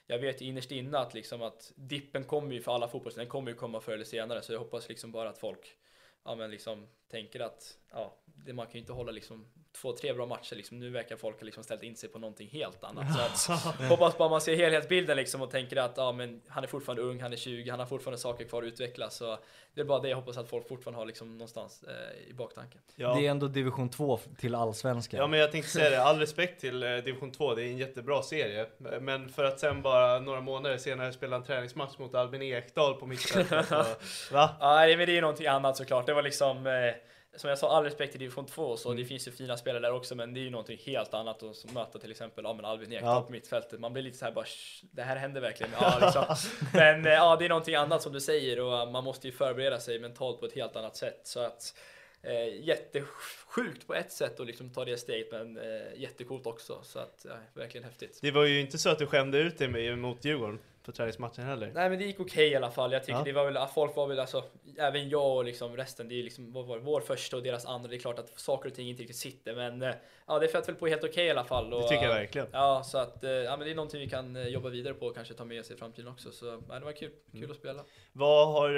[0.07, 3.31] jag vet ju innerst inne att liksom att dippen kommer ju för alla fotbollsspelare, den
[3.31, 4.43] kommer ju komma förr eller senare.
[4.43, 5.77] Så jag hoppas liksom bara att folk
[6.25, 9.47] ja men liksom tänker att ja, det, man kan ju inte hålla liksom
[9.81, 10.79] två, tre bra matcher liksom.
[10.79, 13.39] Nu verkar folk ha liksom ställt in sig på någonting helt annat.
[13.39, 16.69] Så att, hoppas bara man ser helhetsbilden liksom och tänker att ja, men han är
[16.69, 19.17] fortfarande ung, han är 20, han har fortfarande saker kvar att utvecklas.
[19.17, 19.39] Så
[19.75, 22.81] det är bara det jag hoppas att folk fortfarande har liksom någonstans eh, i baktanken.
[22.97, 23.15] Ja.
[23.15, 25.21] Det är ändå division 2 till allsvenskan.
[25.21, 27.79] Ja men jag tänkte säga det, all respekt till eh, division 2, det är en
[27.79, 28.67] jättebra serie.
[29.01, 33.07] Men för att sen bara några månader senare spela en träningsmatch mot Albin Ekdal på
[33.07, 33.71] mittfältet.
[34.33, 34.51] Va?
[34.61, 36.07] Ja, men det är någonting annat såklart.
[36.07, 36.95] Det var liksom eh,
[37.37, 39.03] som jag sa, all respekt till division 2 så Mm.
[39.03, 41.73] det finns ju fina spelare där också men det är ju någonting helt annat att
[41.73, 43.23] möta till exempel ja, men Albin Ekdal Ja.
[43.23, 43.81] på mittfältet.
[43.81, 45.73] Man blir lite så här bara "Sh, det här händer verkligen.
[45.81, 46.25] Ja, liksom.
[46.73, 49.33] Men eh, ja, det är någonting annat som du säger och eh, man måste ju
[49.33, 51.21] förbereda sig mentalt på ett helt annat sätt.
[51.25, 51.75] Så att
[52.23, 56.79] eh, jättesjukt på ett sätt att liksom ta det steget men eh, jättecoolt också.
[56.83, 58.19] Så att ja, verkligen häftigt.
[58.23, 61.71] Det var ju inte så att du skämde ut dig mot Djurgården på träningsmatchen heller.
[61.75, 62.93] Nej men det gick okej i alla fall.
[62.93, 63.25] Jag tycker Ja.
[63.25, 64.45] det var väl, folk var väl alltså,
[64.79, 67.89] även jag och liksom resten, det är liksom vår, vår, första och deras andra.
[67.91, 69.95] Det är klart att saker och ting inte riktigt sitter men eh,
[70.27, 71.73] ja det flöt väl på helt okej i alla fall.
[71.75, 72.47] Och, Det tycker jag verkligen.
[72.53, 75.07] Ja så att, eh, ja men det är någonting vi kan eh, jobba vidare på
[75.07, 76.31] och kanske ta med oss i framtiden också.
[76.31, 77.51] Så ja, det var kul, kul Mm.
[77.51, 77.85] att spela.
[78.13, 78.69] Vad har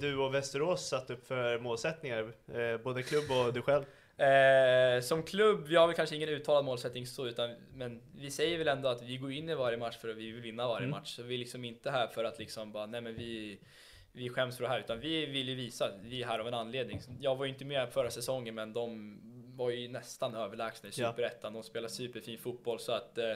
[0.00, 2.32] du och Västerås satt upp för målsättningar?
[2.82, 3.84] Både klubb och du själv?
[4.18, 8.58] Eh, som klubb, vi har väl kanske ingen uttalad målsättning så, utan, men vi säger
[8.58, 10.86] väl ändå att vi går in i varje match för att vi vill vinna varje
[10.86, 11.16] match.
[11.16, 13.58] Så vi är liksom inte här för att liksom bara, nej men vi,
[14.12, 16.48] vi skäms för det här, utan vi vill ju visa att vi är här av
[16.48, 17.00] en anledning.
[17.20, 19.20] Jag var ju inte med förra säsongen, men de
[19.56, 20.92] var ju nästan överlägsna i.
[20.92, 21.52] Superettan.
[21.52, 23.32] De spelar superfin fotboll, så att eh,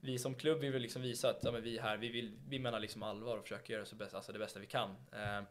[0.00, 2.58] vi som klubb vill liksom visa att ja, men vi är här, vi, vill, vi
[2.58, 4.90] menar liksom allvar och försöker göra så bäst, alltså det bästa vi kan.
[4.90, 5.42] Eh,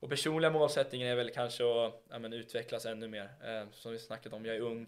[0.00, 3.30] och personliga målsättningen är väl kanske att ja, men utvecklas ännu mer.
[3.44, 4.82] Eh, som vi snackat om, jag är ung.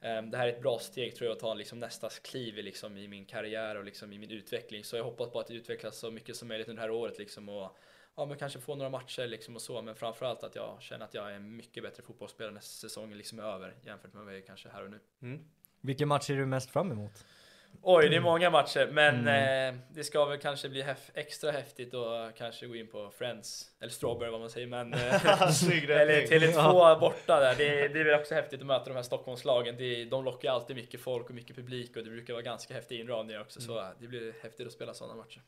[0.00, 2.62] Eh, det här är ett bra steg tror jag att ta liksom nästa kliv i,
[2.62, 4.84] liksom, i min karriär och liksom, i min utveckling.
[4.84, 7.48] Så jag hoppas på att utvecklas så mycket som möjligt under det här året liksom,
[7.48, 7.76] och
[8.16, 9.82] ja, men kanske få några matcher liksom, och så.
[9.82, 13.38] Men framförallt att jag känner att jag är en mycket bättre fotbollsspelare när säsongen liksom
[13.38, 15.00] är över jämfört med vad jag är kanske här och nu.
[15.22, 15.44] Mm.
[15.80, 17.24] Vilken match är du mest fram emot?
[17.82, 21.94] Oj, det är många matcher, men eh, det ska väl kanske bli häf- extra häftigt
[21.94, 26.50] och kanske gå in på Friends, eller Strawberry vad man säger, men eh, eller räddning.
[26.50, 27.54] Tele2 borta där.
[27.54, 29.76] Det, det är väl också häftigt att möta de här Stockholmslagen.
[29.78, 33.00] Det, de lockar alltid mycket folk och mycket publik och det brukar vara ganska häftig
[33.00, 35.42] inramningar också, så eh, det blir häftigt att spela sådana matcher.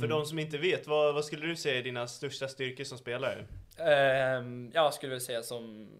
[0.00, 2.98] För de som inte vet, vad, vad skulle du säga är dina största styrkor som
[2.98, 3.46] spelare?
[3.78, 5.90] Ehm, jag skulle väl säga som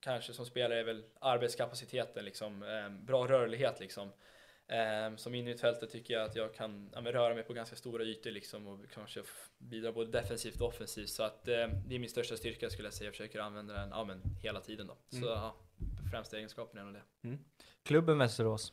[0.00, 4.12] kanske som spelare är väl arbetskapaciteten liksom, ehm, bra rörlighet liksom.
[4.68, 8.30] Um, som innermittfältare tycker jag att jag kan ja, röra mig på ganska stora ytor
[8.30, 9.22] liksom och kanske
[9.58, 11.08] bidra både defensivt och offensivt.
[11.08, 13.06] Så att ehm, det är min största styrka skulle jag säga.
[13.06, 14.96] Jag försöker använda den ja, men hela tiden då.
[15.08, 15.56] Så ja,
[16.10, 17.02] främsta egenskapen är nog det.
[17.82, 18.72] Klubben Västerås.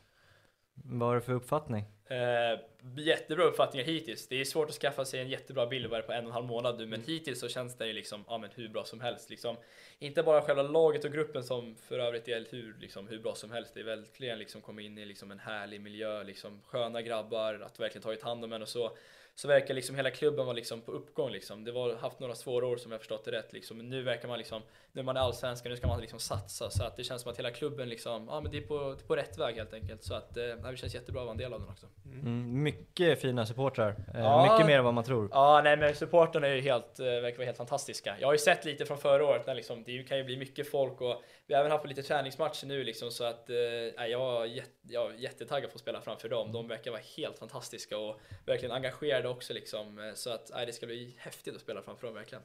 [0.74, 1.84] Vad har du för uppfattning?
[2.06, 2.60] Eh,
[2.96, 4.28] jättebra uppfattningar hittills.
[4.28, 6.46] Det är svårt att skaffa sig en jättebra bild bara på en och en halv
[6.46, 9.30] månad nu, men hittills så känns det ju liksom, ja men hur bra som helst.
[9.30, 9.56] Liksom,
[9.98, 13.50] inte bara själva laget och gruppen som för övrigt är hur, liksom, hur bra som
[13.50, 13.74] helst.
[13.74, 17.80] Det är verkligen liksom komma in i liksom en härlig miljö, liksom sköna grabbar, att
[17.80, 18.96] verkligen tagit hand om en och så.
[19.36, 21.64] Så verkar liksom hela klubben vara liksom på uppgång liksom.
[21.64, 23.76] Det var haft några svåra år som jag förstått det rätt liksom.
[23.76, 26.70] Men nu verkar man liksom, nu är man i allsvenskan, nu ska man liksom satsa.
[26.70, 29.02] Så att det känns som att hela klubben liksom, ja men det är på, det
[29.02, 30.02] är på rätt väg helt enkelt.
[30.04, 31.86] Så att eh, det känns jättebra att vara en del av den också.
[32.04, 33.90] Mm, mycket fina supportrar.
[34.14, 34.52] Eh, Ja.
[34.52, 35.28] Mycket mer än vad man tror.
[35.32, 38.16] Ja, nej men supporterna är ju helt, eh, verkar vara helt fantastiska.
[38.20, 40.70] Jag har ju sett lite från förra året när liksom, det kan ju bli mycket
[40.70, 43.56] folk och vi har även haft lite träningsmatcher nu liksom så att eh,
[44.06, 46.52] jag, är jätte, jag är jättetaggad på att spela framför dem.
[46.52, 49.98] De verkar vara helt fantastiska och verkligen engagerade också liksom.
[49.98, 52.42] Eh, Så att nej, det ska bli häftigt att spela framför dem verkligen.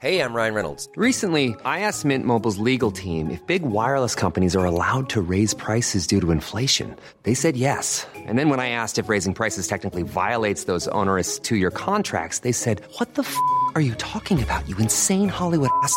[0.00, 0.88] Hey, I'm Ryan Reynolds.
[0.96, 5.54] Recently, I asked Mint Mobile's legal team if big wireless companies are allowed to raise
[5.54, 6.94] prices due to inflation.
[7.22, 8.06] They said yes.
[8.14, 12.40] And then when I asked if raising prices technically violates those onerous two year contracts,
[12.40, 13.34] they said, What the f
[13.74, 15.96] are you talking about, you insane Hollywood ass?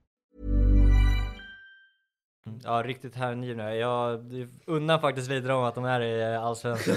[2.63, 3.75] Ja, riktigt hängivna.
[3.75, 4.19] Jag
[4.65, 6.95] unnar faktiskt lite dem att de är i Allsvenskan.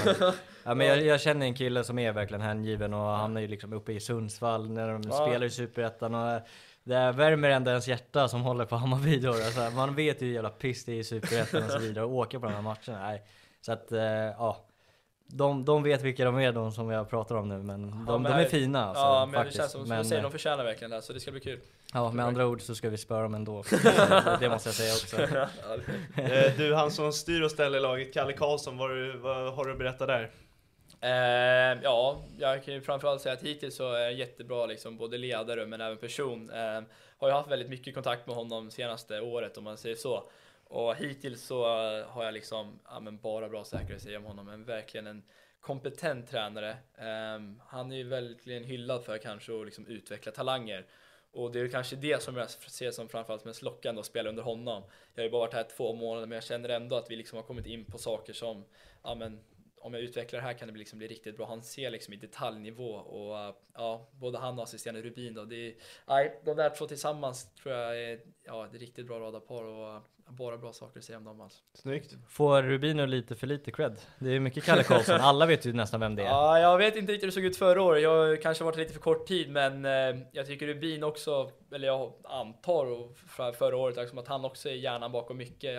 [0.64, 3.48] ja, men jag, jag känner en kille som är verkligen hängiven och han är ju
[3.48, 5.26] liksom uppe i Sundsvall när de Ja.
[5.26, 6.40] spelar i Superettan och
[6.84, 9.30] det värmer ändå ens hjärta som håller på Hammarby då.
[9.32, 12.14] Alltså, man vet ju hur jävla piss det är i Superettan och så vidare och
[12.14, 13.06] åka på de här matcherna.
[13.06, 13.22] Nej.
[13.60, 14.64] Så att, eh, ja.
[15.26, 18.12] De, de vet vilka de är de som jag pratar om nu men de, Ja,
[18.12, 19.56] de men- är fina alltså, ja, men faktiskt.
[19.56, 21.40] det känns som, som men, du säger, de förtjänar verkligen det så det ska bli
[21.40, 21.60] kul.
[21.94, 23.64] Ja, med andra ord så ska vi spöra dem ändå.
[24.40, 25.22] det måste jag säga också.
[26.20, 29.72] Eh, du, han som styr och ställer laget, Kalle Karlsson, vad, du, vad har du
[29.72, 30.30] att berätta där?
[31.00, 35.18] Eh, ja, jag kan ju framförallt säga att hittills så är jag jättebra, liksom, både
[35.18, 36.50] ledare men även person.
[36.50, 36.80] Eh,
[37.18, 40.28] har jag haft väldigt mycket kontakt med honom senaste året om man säger så.
[40.64, 41.64] Och hittills så
[42.08, 44.46] har jag liksom, ja, men bara bra saker att säga om honom.
[44.46, 45.22] Men verkligen en
[45.60, 46.70] kompetent tränare.
[46.98, 50.86] Eh, han är ju verkligen hyllad för kanske att liksom utveckla talanger.
[51.34, 54.42] Och det är kanske det som jag ser som framförallt mest lockande att spela under
[54.42, 54.82] honom.
[55.14, 57.36] Jag har ju bara varit här två månader men jag känner ändå att vi liksom
[57.36, 58.64] har kommit in på saker som,
[59.02, 59.40] ja men
[59.84, 61.46] om jag utvecklar det här kan det liksom bli riktigt bra.
[61.46, 65.44] Han ser liksom i detaljnivå och eh, ja, både han och assisterande Rubin då.
[65.44, 65.74] Det är,
[66.08, 70.00] nej, de där två tillsammans tror jag är ja, ett riktigt bra radarpar och eh,
[70.28, 71.58] bara bra saker att säga om dem alltså.
[71.74, 72.14] Snyggt.
[72.28, 74.00] Får Rubino lite för lite cred?
[74.18, 76.26] Det är mycket Kalle Karlsson, alla vet ju nästan vem det är.
[76.26, 78.02] Ja, jag vet inte riktigt hur det såg ut förra året.
[78.02, 81.86] Jag har kanske varit lite för kort tid, men eh, jag tycker Rubin också, eller
[81.86, 85.78] jag antar för, förra året, liksom att han också är hjärnan bakom mycket.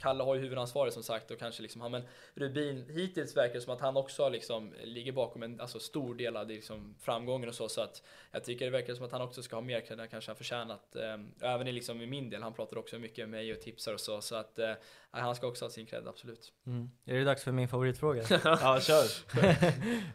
[0.00, 2.02] Kalle har ju huvudansvaret som sagt och kanske liksom han, men
[2.34, 6.36] Rubin hittills verkar det som att han också liksom ligger bakom en alltså, stor del
[6.36, 9.22] av det, liksom, framgången och så, så att jag tycker det verkar som att han
[9.22, 10.96] också ska ha mer cred än kanske han förtjänat.
[10.96, 14.00] Eh, även i, liksom, i min del, han pratar också mycket med mig tipsar och
[14.00, 14.72] så, så att eh,
[15.10, 16.52] han ska också ha sin cred, absolut.
[16.66, 16.90] Mm.
[17.06, 18.22] Är det dags för min favoritfråga?
[18.44, 19.04] Ja, kör.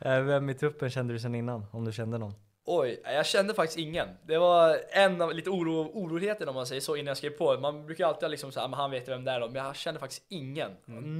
[0.05, 1.65] Eh, Vem i truppen kände du sedan innan?
[1.71, 2.33] Om du kände någon?
[2.65, 4.07] Oj, jag kände faktiskt ingen.
[4.25, 7.59] Det var en av lite oro, oroligheter om man säger så innan jag skrev på.
[7.59, 9.47] Man brukar alltid liksom säga, men han vet vem det är då.
[9.49, 10.71] Men jag kände faktiskt ingen.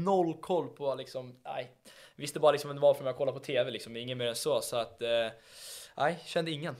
[0.04, 1.72] Noll koll på liksom, nej.
[2.16, 4.28] Visste bara liksom vem det var för att jag kollade på TV liksom, ingen mer
[4.28, 4.62] än så.
[4.62, 5.10] Så att, eh,
[5.98, 6.76] nej, kände ingen.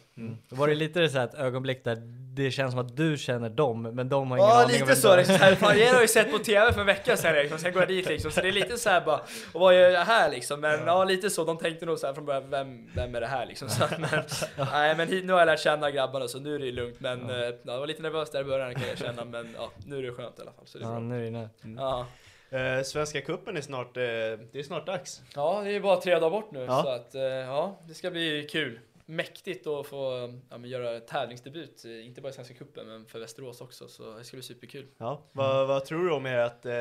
[0.50, 1.98] Var det lite så här ett ögonblick där
[2.36, 5.02] det känns som att du känner dem, men de har ingen Ja, aning om lite
[5.02, 5.12] så.
[5.12, 5.18] är?
[5.18, 7.58] Liksom, så här, fan, jag har ju sett på TV för en vecka sedan liksom,
[7.60, 8.32] sen går jag dit liksom.
[8.32, 9.18] Så det är lite så här bara,
[9.54, 10.60] och vad gör jag här liksom?
[10.60, 11.44] Men ja, lite så.
[11.46, 13.70] De tänkte nog så här från början, vem, vem är det här liksom?
[13.70, 14.10] Så, men,
[14.72, 17.00] nej, men hit, nu har jag lärt känna grabbarna så nu är det lugnt.
[17.00, 17.52] Men eh, ja.
[17.64, 20.12] jag var lite nervös där i början kan jag känna, men ja, nu är det
[20.12, 20.68] skönt i alla fall.
[20.68, 21.00] Så det är Ja, bra.
[21.00, 21.50] nu är det inne.
[21.78, 22.06] Ja.
[22.50, 25.22] Eh, Svenska cupen är snart, eh, det är snart dags.
[25.36, 26.84] ja, det är bara tre dagar bort nu Ja.
[26.84, 28.80] så att eh, ja, det ska bli kul.
[29.06, 33.20] Mäktigt att få ja, men göra tävlingsdebut, eh, inte bara i Svenska cupen men för
[33.20, 34.88] Västerås också, så det ska bli superkul.
[34.98, 35.30] Ja.
[35.32, 36.74] Vad, vad tror du om ert, eh,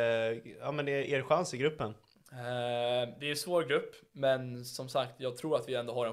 [0.61, 1.95] ja, men er, er chans i gruppen?
[2.33, 6.07] Eh, det är en svår grupp, men som sagt, jag tror att vi ändå har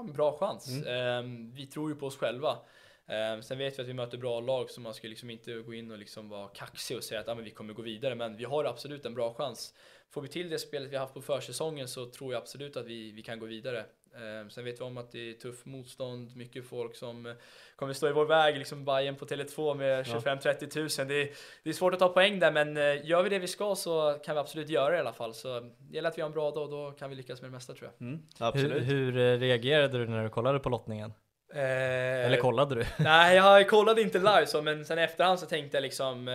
[0.00, 0.86] en, bra chans.
[0.86, 2.58] Eh, vi tror ju på oss själva.
[3.06, 5.74] Eh, sen vet vi att vi möter bra lag, så man ska liksom inte gå
[5.74, 8.36] in och liksom vara kaxig och säga att ah, men vi kommer gå vidare, men
[8.36, 9.74] vi har absolut en bra chans.
[10.10, 12.86] Får vi till det spelet vi har haft på försäsongen så tror jag absolut att
[12.86, 13.84] vi, vi kan gå vidare.
[14.14, 17.32] Eh, sen vet vi om att det är tuff motstånd, mycket folk som eh,
[17.76, 21.08] kommer stå i vår väg, liksom Bayern på Tele2 med 25-30 tusen.
[21.08, 21.30] Det är,
[21.62, 24.18] det är svårt att ta poäng där, men eh, gör vi det vi ska så
[24.24, 25.34] kan vi absolut göra det i alla fall.
[25.34, 27.50] Så det gäller att vi har en bra dag och då kan vi lyckas med
[27.50, 28.06] det mesta tror jag.
[28.06, 28.88] Mm, Hur, absolut.
[28.88, 31.12] hur eh, reagerade du när du kollade på lottningen?
[31.52, 32.86] Eller kollade du?
[33.04, 36.34] Nej, jag kollade inte live så, men sen i efterhand så tänkte jag liksom, eh,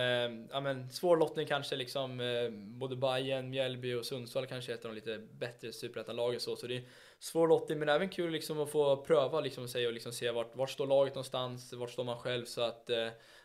[0.52, 4.84] ja men svår lottning kanske liksom, eh, både Bayern, Mjällby och Sundsvall kanske är ett
[4.84, 6.82] av de lite bättre superettanlagen så, så det är
[7.26, 10.56] svår lottning men även kul liksom att få pröva liksom sig och liksom se vart,
[10.56, 12.96] vart står laget någonstans, vart står man själv så att, eh,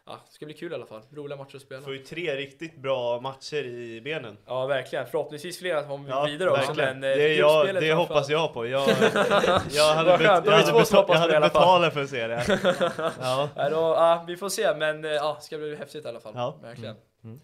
[0.06, 1.02] ja, det ska bli kul i alla fall.
[1.12, 1.82] Roliga matcher att spela.
[1.82, 4.38] Får ju tre riktigt bra matcher i benen.
[4.46, 5.06] Ja, verkligen.
[5.06, 7.00] Förhoppningsvis flera kommer Ja, vidare också, verkligen.
[7.00, 8.68] men eh, det, jag, det hoppas jag på.
[8.68, 8.90] Jag,
[9.72, 12.60] jag hade, bet, jag hade, betal, jag hade betalat för att se det.
[13.22, 13.50] Ja.
[13.56, 16.20] Ja, då, ja, vi får se, men eh, ja, det ska bli häftigt i alla
[16.20, 16.34] fall.
[16.36, 16.56] Ja.
[16.62, 16.96] Verkligen.
[17.24, 17.40] Ehm,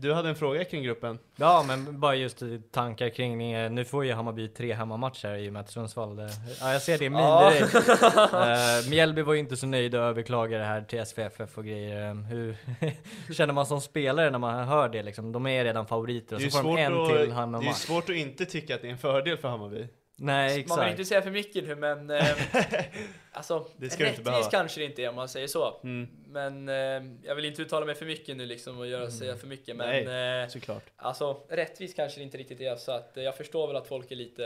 [0.00, 1.18] du hade en fråga kring gruppen.
[1.36, 5.48] Ja, men bara just eh, tankar kring, eh, nu får ju Hammarby tre hemmamatcher i
[5.48, 7.50] och med att Sundsvall, det- ja jag ser det i min Ja.
[7.50, 7.74] direkt.
[8.34, 12.08] Eh, Mjällby var ju inte så nöjd och överklagade det här till SVFF och grejer.
[12.08, 12.56] Eh, Hur
[13.34, 15.32] känner man som spelare när man hör det liksom?
[15.32, 17.22] De är redan favoriter och Det är, så får de svårt en att, till det
[17.24, 17.76] är hemmamatch.
[17.76, 19.88] svårt att inte tycka att det är en fördel för Hammarby.
[20.20, 20.90] Nej, Man vill exakt.
[20.90, 22.26] inte säga för mycket nu men eh,
[23.32, 24.50] Alltså Det ska du inte rättvis behöva.
[24.50, 26.08] kanske det inte är om man säger så Mm.
[26.26, 29.46] Men eh, jag vill inte uttala mig för mycket nu liksom och göra, säga för
[29.46, 30.82] mycket men Nej, eh, såklart.
[30.96, 34.10] Alltså rättvis kanske det inte riktigt är så att eh, jag förstår väl att folk
[34.10, 34.42] är lite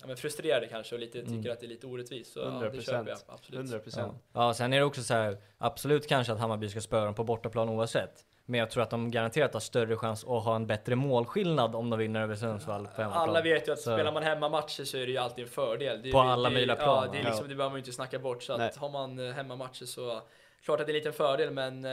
[0.00, 2.68] ja, men frustrerade kanske och lite tycker att det är lite orättvist så ja, 100
[2.70, 3.24] det köper jag procent.
[3.28, 3.82] absolut 100 Ja.
[3.82, 4.12] procent.
[4.32, 7.24] ja, sen är det också så här, absolut kanske att Hammarby ska spöa dem på
[7.24, 8.24] bortaplan oavsett.
[8.48, 11.90] Men jag tror att de garanterat har större chans att ha en bättre målskillnad om
[11.90, 13.28] de vinner över Sundsvall på hemmaplan.
[13.28, 16.02] Alla vet ju att Så- spelar man hemmamatcher så är det ju alltid en fördel.
[16.02, 17.70] Det är På ju- alla det är- möjliga plan, Ja, det, är liksom, det behöver
[17.70, 18.42] man ju inte snacka bort.
[18.42, 18.66] Så Nej.
[18.68, 20.20] att har man eh, hemmamatcher så
[20.64, 21.90] klart att det är en liten fördel, men eh,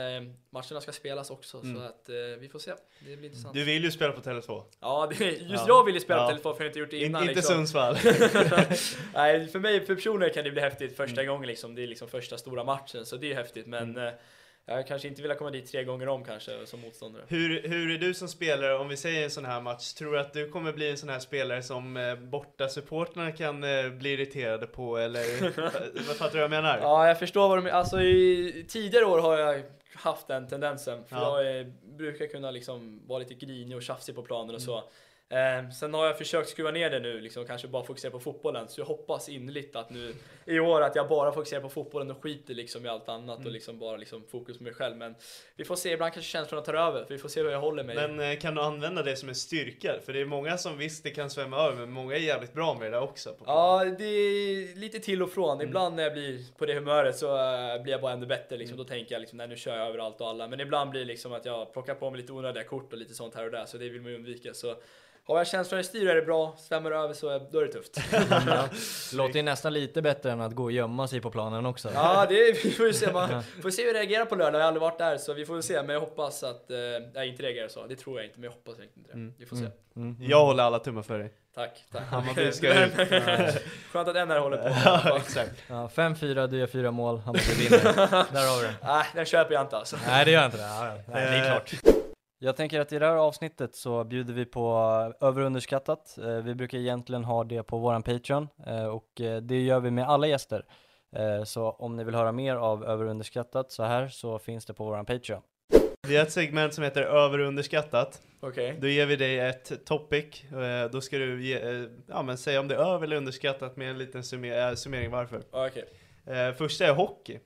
[0.50, 1.60] matcherna ska spelas också.
[1.60, 2.70] Så att eh, vi får se.
[3.00, 3.54] Det blir intressant.
[3.54, 4.62] Du vill ju spela på Tele2.
[4.80, 5.64] Ja, det, just Ja.
[5.68, 6.24] jag vill ju spela Ja.
[6.26, 7.22] på telefon för jag har inte gjort det In, innan.
[7.22, 7.54] inte liksom.
[7.54, 7.94] Sundsvall.
[9.14, 11.32] Nej, för mig för personer kan det bli häftigt första Mm.
[11.34, 11.74] gången liksom.
[11.74, 13.66] Det är liksom första stora matchen, så det är häftigt.
[13.66, 14.12] Men eh,
[14.66, 17.22] jag kanske inte vill komma dit tre gånger om kanske som motståndare.
[17.28, 20.18] Hur, hur är du som spelare, om vi säger en sån här match, tror du
[20.20, 24.12] att du kommer bli en sån här spelare som eh, borta supportrarna kan eh, bli
[24.12, 25.40] irriterade på eller
[26.08, 26.78] vad fattar du vad jag menar?
[26.78, 27.78] Ja, jag förstår vad du menar.
[27.78, 29.62] Alltså i tidigare år har jag
[29.94, 31.04] haft den tendensen.
[31.04, 31.42] För Ja.
[31.42, 31.66] jag eh,
[31.98, 34.62] brukar kunna liksom vara lite grinig och tjafsig på planen och Mm.
[35.28, 38.68] Eh, sen har jag försökt skruva ner det nu, liksom, kanske bara fokusera på fotbollen.
[38.68, 42.22] Så jag hoppas innerligt att nu i år att jag bara fokuserar på fotbollen och
[42.22, 43.46] skiter liksom i allt annat Mm.
[43.46, 44.96] och liksom bara liksom fokus på mig själv.
[44.96, 45.14] Men
[45.56, 47.04] vi får se, ibland kanske känslorna tar över.
[47.04, 47.94] För vi får se hur jag håller mig.
[47.96, 49.94] Men eh, kan du använda det som en styrka?
[50.04, 52.74] För det är många som visst det kan svämma över, men många är jävligt bra
[52.74, 53.36] med det där också.
[53.46, 55.54] Ja, det är lite till och från.
[55.54, 55.66] Mm.
[55.66, 58.56] Ibland när jag blir på det humöret så eh, blir jag bara ännu bättre.
[58.56, 58.76] Liksom.
[58.78, 60.48] Då tänker jag liksom, nej nu kör jag över allt och alla.
[60.48, 63.14] Men ibland blir det liksom att jag plockar på mig lite onödiga kort och lite
[63.14, 63.64] sånt här och där.
[63.66, 64.54] Så det vill man ju undvika.
[64.54, 64.74] Så
[65.26, 67.64] har jag känslorna i styr är det bra, svämmar det över så är, då är
[67.66, 68.00] det tufft.
[68.12, 68.68] Ja.
[69.10, 71.90] Det låter ju nästan lite bättre än att gå och gömma sig på planen också.
[71.94, 73.12] Ja, det är, vi får ju se.
[73.12, 74.54] Man får se hur jag reagerar på lördag.
[74.54, 75.82] Jag har aldrig varit där, så vi får se.
[75.82, 76.76] Men jag hoppas att eh,
[77.14, 77.86] jag inte reagerar så.
[77.86, 79.32] Det tror jag inte, men jag hoppas inte det.
[79.38, 79.66] Vi får se.
[79.96, 80.16] Mm.
[80.20, 81.32] Jag håller alla tummar för dig.
[81.54, 82.02] Tack, tack.
[82.02, 82.92] Hammarby ska ut.
[83.92, 84.68] Skönt att en här håller på.
[84.84, 85.50] Ja, exakt.
[85.68, 87.84] Ja, 5-4, du gör fyra mål, Hammarby vinner.
[88.32, 88.74] Där har vi det.
[88.82, 89.96] Nej, den köper jag inte alltså.
[90.06, 90.62] Nej, det gör inte det.
[90.62, 90.94] Ja, ja.
[91.12, 92.03] Nej, det är Eh, klart.
[92.44, 94.70] Jag tänker att i det här avsnittet så bjuder vi på
[95.20, 96.18] över och underskattat.
[96.18, 99.90] Eh, Vi brukar egentligen ha det på våran Patreon eh, och eh, det gör vi
[99.90, 100.64] med alla gäster.
[101.16, 104.66] Eh, Så om ni vill höra mer av över och underskattat så här så finns
[104.66, 105.40] det på våran Patreon.
[106.08, 108.22] Vi har ett segment som heter över och underskattat.
[108.40, 108.76] Okej.
[108.80, 110.44] Då ger vi dig ett topic.
[110.52, 113.76] Eh, Då ska du ge, eh, ja, men säga om det är över eller underskattat
[113.76, 115.42] med en liten summer- eh, summering varför.
[115.50, 115.84] Okej.
[116.26, 117.38] Eh, Första är hockey.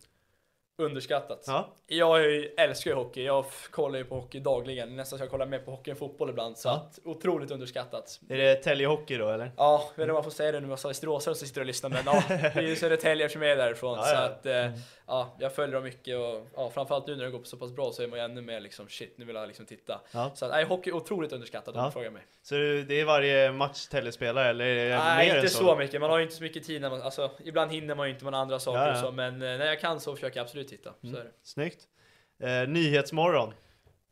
[0.80, 1.44] Underskattat.
[1.46, 1.68] Ja.
[1.86, 2.20] Jag
[2.56, 3.24] älskar ju hockey.
[3.24, 4.96] Jag kollar ju på hockey dagligen.
[4.96, 6.58] Nästan så jag kollar mer på hockey än fotboll ibland.
[6.58, 6.72] Så Ja.
[6.74, 8.20] att, otroligt underskattat.
[8.28, 9.52] Är det Tälje-hockey då eller?
[9.56, 11.60] Ja, jag vet inte om man får säga det nu, jag sa västeråsare som sitter
[11.60, 13.98] och lyssnar, men ja, det är ju Södertälje eftersom jag är därifrån.
[13.98, 14.20] Ja, Så ja.
[14.20, 17.56] att, eh, ja, jag följer dem mycket och ja, framförallt nu när det går så
[17.56, 20.00] pass bra så är man ju ännu mer liksom shit, nu vill jag liksom titta.
[20.12, 20.32] Ja.
[20.34, 21.86] Så nej, hockey är otroligt underskattat om Ja.
[21.86, 22.22] du frågar mig.
[22.42, 25.76] Så det är varje match Tälje-spelare eller är det Nej, mer inte än så.
[25.76, 26.00] mycket.
[26.00, 28.24] Man har ju inte så mycket tid när man, alltså ibland hinner man ju inte
[28.24, 30.68] med andra saker Ja, och så, men eh, när jag kan så försöker jag absolut
[30.68, 30.94] titta.
[31.00, 31.30] Så är det.
[31.42, 31.80] Snyggt.
[32.42, 33.54] Eh, nyhetsmorgon.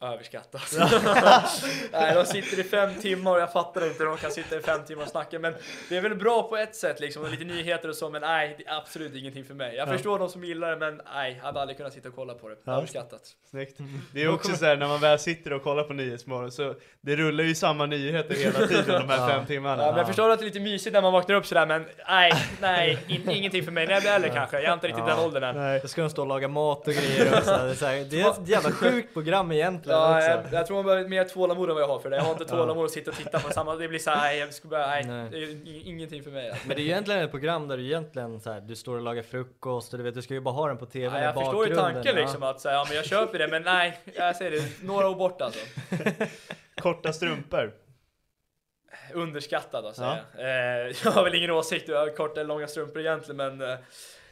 [0.02, 0.72] Överskattat.
[1.92, 4.61] Nej, de sitter i fem timmar och jag fattar inte hur de kan sitta i
[4.61, 5.38] fem timmar och snacka.
[5.38, 5.54] Men
[5.88, 8.54] det är väl bra på ett sätt liksom, och lite nyheter och så, men nej,
[8.59, 9.76] det är absolut ingenting för mig.
[9.76, 9.92] Jag Ja.
[9.92, 12.48] förstår de som gillar det, men nej, jag hade aldrig kunnat sitta och kolla på
[12.48, 12.56] det.
[12.64, 12.72] Ja.
[12.72, 13.20] Överskattat.
[13.50, 13.78] Snyggt.
[14.14, 17.16] Det är också så här när man väl sitter och kollar på Nyhetsmorgon så det
[17.16, 19.28] rullar ju samma nyheter hela tiden de här Ja.
[19.28, 19.82] fem timmarna.
[19.82, 21.87] Ja, men jag förstår att det är lite mysigt när man vaknar upp sådär, men
[22.09, 23.87] nej, nej, in, ingenting för mig.
[23.87, 25.14] När jag blir äldre kanske, jag är inte riktigt Ja.
[25.14, 25.56] den åldern än.
[25.56, 25.80] Nej.
[25.82, 27.44] Då ska de stå och laga mat och grejer och
[27.76, 30.29] så här, det är ett jävla sjukt program egentligen Ja, också.
[30.31, 32.16] jag, jag tror man behöver mer tålamod än vad jag har för det.
[32.16, 34.55] Jag har inte tålamod att sitta och titta på samma, det blir såhär, nej, jag
[34.55, 35.31] skulle bara, nej, Nej.
[35.31, 36.61] det är ingenting för mig.
[36.66, 39.03] Men det är ju egentligen ett program där du egentligen så här, du står och
[39.03, 41.25] lagar frukost och du vet, du ska ju bara ha den på TV Ja, i
[41.25, 42.22] jag förstår ju tanken ja.
[42.22, 45.14] liksom att säga, ja men jag köper det, men nej, jag säger det, några år
[45.14, 45.61] bort alltså.
[46.81, 47.72] Korta strumpor.
[49.14, 50.03] Underskattad alltså.
[50.03, 50.18] Ja.
[50.38, 53.77] Eh, jag har väl ingen åsikt, jag har korta eller långa strumpor egentligen, men eh,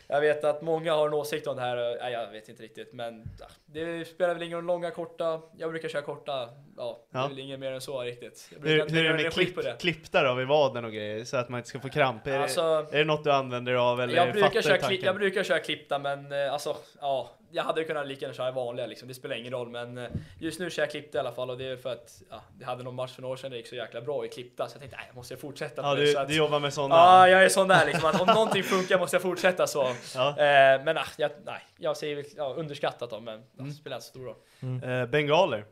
[0.09, 1.97] jag vet att många har en åsikt om det här.
[2.01, 3.25] Nej, jag vet inte riktigt, men
[3.67, 5.41] det spelar väl ingen roll, långa, korta.
[5.59, 6.49] Jag brukar köra korta.
[6.77, 7.25] Ja, det Ja.
[7.25, 8.51] är väl inget mer än så riktigt.
[8.63, 9.77] Jag Hur, är det med klipp, det.
[9.81, 12.27] klippta då vid vaden och grejer så att man inte ska få kramp?
[12.27, 15.17] Är, Alltså, det, är det något du använder av eller jag brukar, köra klipp, jag
[15.17, 19.09] brukar köra klippta, men eh, alltså, ja, jag hade kunnat lika gärna köra vanliga liksom.
[19.09, 21.59] Det spelar ingen roll, men eh, just nu kör jag klippta i alla fall och
[21.59, 23.67] det är för att ja, det hade någon match för några år sedan det gick
[23.67, 26.29] så jäkla bra i klippta, så jag tänkte, nej, jag måste fortsätta Ja, du, att,
[26.29, 26.95] du jobbar med sådana?
[26.95, 29.95] Ja, jag är sån där liksom, att om någonting funkar måste jag fortsätta så.
[30.15, 30.29] Ja.
[30.29, 33.69] Eh, men ah, jag, nej, jag säger väl ja, underskattat dem, men Mm.
[33.69, 35.01] det spelar inte så stor roll.
[35.03, 35.65] Eh, bengaler?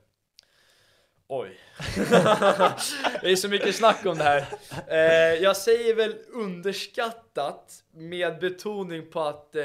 [1.29, 1.59] Oj.
[3.23, 4.45] det är så mycket snack om det här.
[4.89, 9.63] Eh, jag säger väl underskattat med betoning på att eh,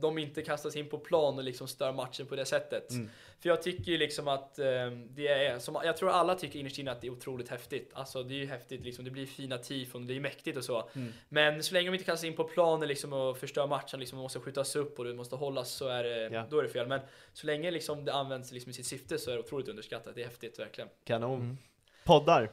[0.00, 2.90] de inte kastas in på plan och liksom stör matchen på det sättet.
[2.90, 3.10] Mm.
[3.40, 4.66] För jag tycker ju liksom att eh,
[5.08, 7.90] det är, som, jag tror alla tycker innerst inne att det är otroligt häftigt.
[7.94, 10.88] Alltså det är ju häftigt liksom, det blir fina tifon, det är mäktigt och så.
[10.94, 11.12] Mm.
[11.28, 14.22] Men så länge de inte kastas in på planen liksom och förstör matchen, liksom, och
[14.22, 16.46] måste skjutas upp och det måste hållas så är det, Ja.
[16.50, 16.86] då är det fel.
[16.86, 17.00] Men
[17.32, 20.14] så länge liksom det används liksom i sitt syfte så är det otroligt underskattat.
[20.14, 20.88] Det är häftigt verkligen.
[21.04, 21.58] Kanon.
[22.04, 22.50] Poddar?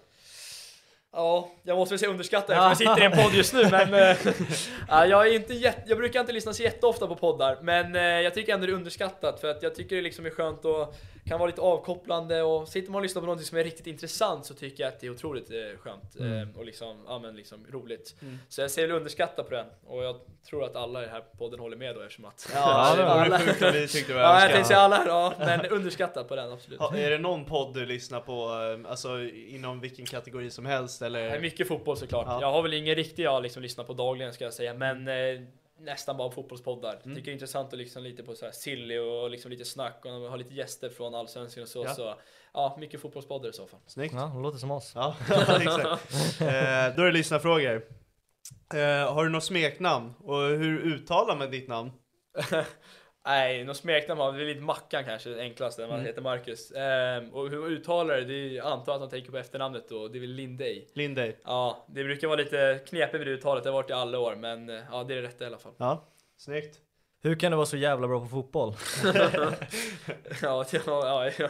[1.15, 3.93] Ja, jag måste väl säga underskatta eftersom jag sitter i en podd just nu, men
[4.11, 4.17] eh,
[4.87, 8.01] ja, jag, är inte jätte, jag brukar inte lyssna så jätteofta på poddar, men eh,
[8.01, 10.95] jag tycker ändå det är underskattat för att jag tycker det liksom är skönt och
[11.25, 14.45] kan vara lite avkopplande och sitter man och lyssnar på något som är riktigt intressant
[14.45, 17.65] så tycker jag att det är otroligt eh, skönt eh, och liksom, ja, men liksom
[17.71, 18.15] roligt.
[18.49, 20.15] Så jag säger väl underskatta på den och jag
[20.49, 23.11] tror att alla i den här podden håller med då eftersom att Ja, det vore
[23.11, 26.27] alla- sjukt om vi tyckte var Ja, jag tänkte säga alla här, ja, men underskattat
[26.27, 26.79] på den absolut.
[26.79, 28.49] Ja, är det någon podd du lyssnar på,
[28.89, 31.39] alltså inom vilken kategori som helst Det är eller?
[31.39, 32.25] mycket fotboll såklart.
[32.27, 32.41] Ja.
[32.41, 35.41] Jag har väl ingen riktig jag liksom lyssnar på dagligen ska jag säga, men eh,
[35.79, 37.01] nästan bara fotbollspoddar.
[37.03, 37.15] Mm.
[37.15, 40.05] Tycker det är intressant att liksom lite på så här silly och liksom lite snack
[40.05, 41.83] och ha lite gäster från allsvenskan och så.
[41.83, 41.93] Ja.
[41.93, 42.15] Så
[42.53, 43.79] ja, mycket fotbollspoddar i så fall.
[43.87, 44.13] Snyggt.
[44.13, 44.91] Ja, det låter som oss.
[44.95, 45.15] Ja,
[45.61, 46.41] exakt.
[46.41, 47.85] Eh, då är det lyssnarfrågor.
[48.73, 50.13] Eh, har du något smeknamn?
[50.19, 51.91] Och hur uttalar man ditt namn?
[53.25, 56.05] Nej, något smeknamn har det är lite Mackan kanske, det enklaste, man Mm.
[56.05, 56.71] heter Marcus.
[56.71, 59.89] Ehm, och hur man uttalar det, det är, jag antar att man tänker på efternamnet
[59.89, 60.85] då, det är väl Lindey.
[60.93, 61.33] Lindey?
[61.43, 64.35] Ja, det brukar vara lite knepigt med det uttalet, det har varit i alla år,
[64.35, 65.73] men eh, ja, det är det rätta i alla fall.
[65.77, 66.03] Ja,
[66.37, 66.79] snyggt.
[67.23, 68.73] Hur kan du vara så jävla bra på fotboll?
[69.13, 69.51] ja,
[70.41, 71.49] ja, ja, ja,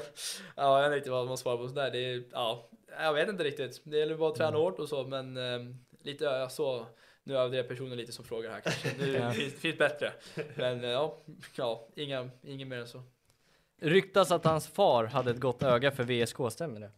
[0.55, 1.91] ja, jag vet inte riktigt vad man svarar på sådär.
[1.91, 3.81] Det är, ja, jag vet inte riktigt.
[3.83, 5.59] Det gäller bara att träna hårt och så, men eh,
[6.03, 6.85] lite ja, så.
[7.27, 8.91] Nu det personen lite som frågar här kanske.
[8.99, 10.11] Nu finns, finns bättre.
[10.55, 11.17] Men eh, ja,
[11.55, 13.03] ja inga, inget mer än så.
[13.81, 16.91] Ryktas att hans far hade ett gott öga för VSK, stämmer det?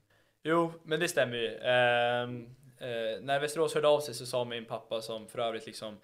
[0.43, 1.57] Jo, men det stämmer ju.
[1.57, 2.45] Ehm,
[2.77, 5.97] eh, när Västerås hörde av sig så sa min pappa som för övrigt liksom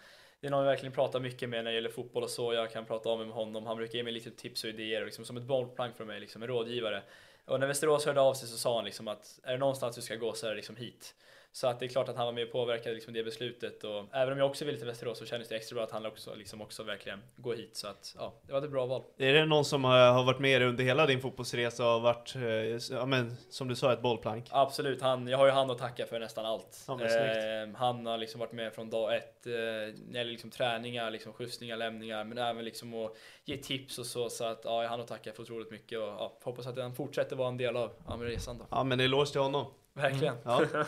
[0.44, 2.54] det är någon jag verkligen pratar mycket med när det gäller fotboll och så.
[2.54, 3.66] Jag kan prata om med honom.
[3.66, 6.20] Han brukar ge mig lite tips och idéer och liksom som ett bollplank för mig,
[6.20, 7.04] liksom en rådgivare.
[7.46, 10.02] Och när Västerås hörde av sig så sa han liksom att är det någonstans du
[10.02, 11.16] ska gå så är det liksom hit.
[11.56, 14.06] Så att det är klart att han var med och påverkade liksom det beslutet och
[14.12, 16.36] även om jag också ville till Västerås så kändes det extra bra att han också,
[16.36, 17.76] liksom också verkligen går hit.
[17.76, 19.04] Så att ja, det var ett bra val.
[19.18, 22.96] Är det någon som har, varit med er under hela din fotbollsresa och varit, eh,
[22.96, 24.48] ja men som du sa, ett bollplank?
[24.50, 26.86] Absolut, han, jag har ju han att tacka för nästan allt.
[26.88, 30.50] Ja, eh, han har liksom varit med från dag ett, eh, när det gäller liksom
[30.50, 34.30] träningar, liksom skjutsningar, lämningar, men även liksom att ge tips och så.
[34.30, 36.78] Så att ja, jag har han att tacka för otroligt mycket och ja, hoppas att
[36.78, 38.66] han fortsätter vara en del av, av resan då.
[38.72, 39.66] Ja men eloge till honom.
[39.94, 40.36] Verkligen.
[40.44, 40.66] Ja.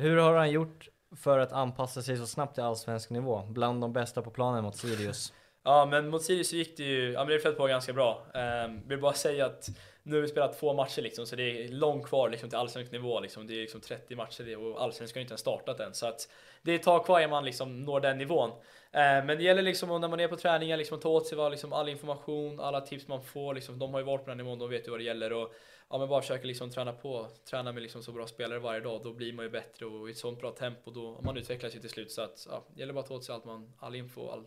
[0.00, 3.42] Hur har han gjort för att anpassa sig så snabbt till allsvensk nivå?
[3.48, 5.32] Bland de bästa på planen mot Sirius.
[5.64, 8.26] Ja men mot Sirius så gick det ju, ja men det flöt på ganska bra.
[8.64, 9.68] Um, vill bara säga att
[10.02, 12.92] nu har vi spelat två matcher liksom, så det är långt kvar liksom, till allsvensk
[12.92, 13.20] nivå.
[13.20, 13.46] Liksom.
[13.46, 15.94] Det är liksom 30 matcher och allsvenskan har inte ens startat än.
[15.94, 16.28] Så att
[16.62, 18.50] det är ett tag kvar innan man liksom når den nivån.
[18.92, 21.38] Ehm, men det gäller liksom när man är på träningar liksom att ta åt sig
[21.38, 23.54] vad, liksom, all information, alla tips man får.
[23.54, 25.32] Liksom, de har ju varit på den nivån, de vet ju vad det gäller.
[25.32, 25.54] Och,
[25.90, 29.00] ja, men bara försöka liksom träna på, träna med liksom så bra spelare varje dag.
[29.04, 31.80] Då blir man ju bättre och i ett sånt bra tempo då man utvecklas ju
[31.80, 32.10] till slut.
[32.10, 34.44] Så att ja, det gäller bara att ta åt sig allt man, all info, all,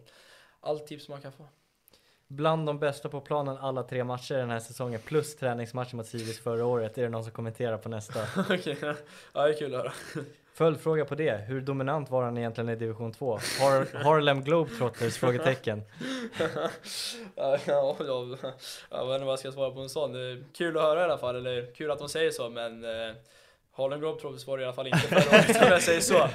[0.60, 1.48] all tips man kan få.
[2.28, 6.40] Bland de bästa på planen alla tre matcher den här säsongen plus träningsmatchen mot Sirius
[6.40, 6.98] förra året.
[6.98, 8.20] Är det någon som kommenterar på nästa?
[8.50, 8.96] Okej, ja,
[9.34, 9.94] det är kul att höra.
[10.54, 11.36] Följdfråga på det.
[11.48, 13.32] Hur dominant var han egentligen i division 2?
[13.60, 15.18] Har Harlem Globetrotters?
[15.18, 15.82] Frågetecken.
[17.36, 18.26] ja, ja, ja,
[18.90, 20.14] jag vet inte vad jag ska svara på en sån.
[20.54, 23.16] Kul att höra i alla fall, eller kul att de säger så, men eh,
[23.76, 26.28] Harlem Globetrotters var det i alla fall inte förra året om jag säger så.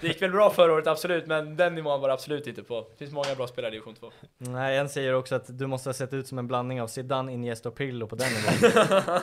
[0.00, 2.80] Det gick väl bra förra året, absolut, men den nivån var det absolut inte på.
[2.90, 4.12] Det finns många bra spelare i division 2.
[4.38, 7.32] Nej, en säger också att du måste ha sett ut som en blandning av Zidane,
[7.32, 8.70] Iniesta och Pirlo på den nivån.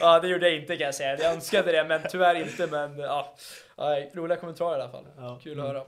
[0.00, 1.18] ja, det gjorde jag inte kan jag säga.
[1.18, 2.66] Jag önskade det, men tyvärr inte.
[2.66, 3.34] Men ja,
[3.78, 5.06] nej, roliga kommentarer i alla fall.
[5.16, 5.38] Ja.
[5.42, 5.84] Kul att höra.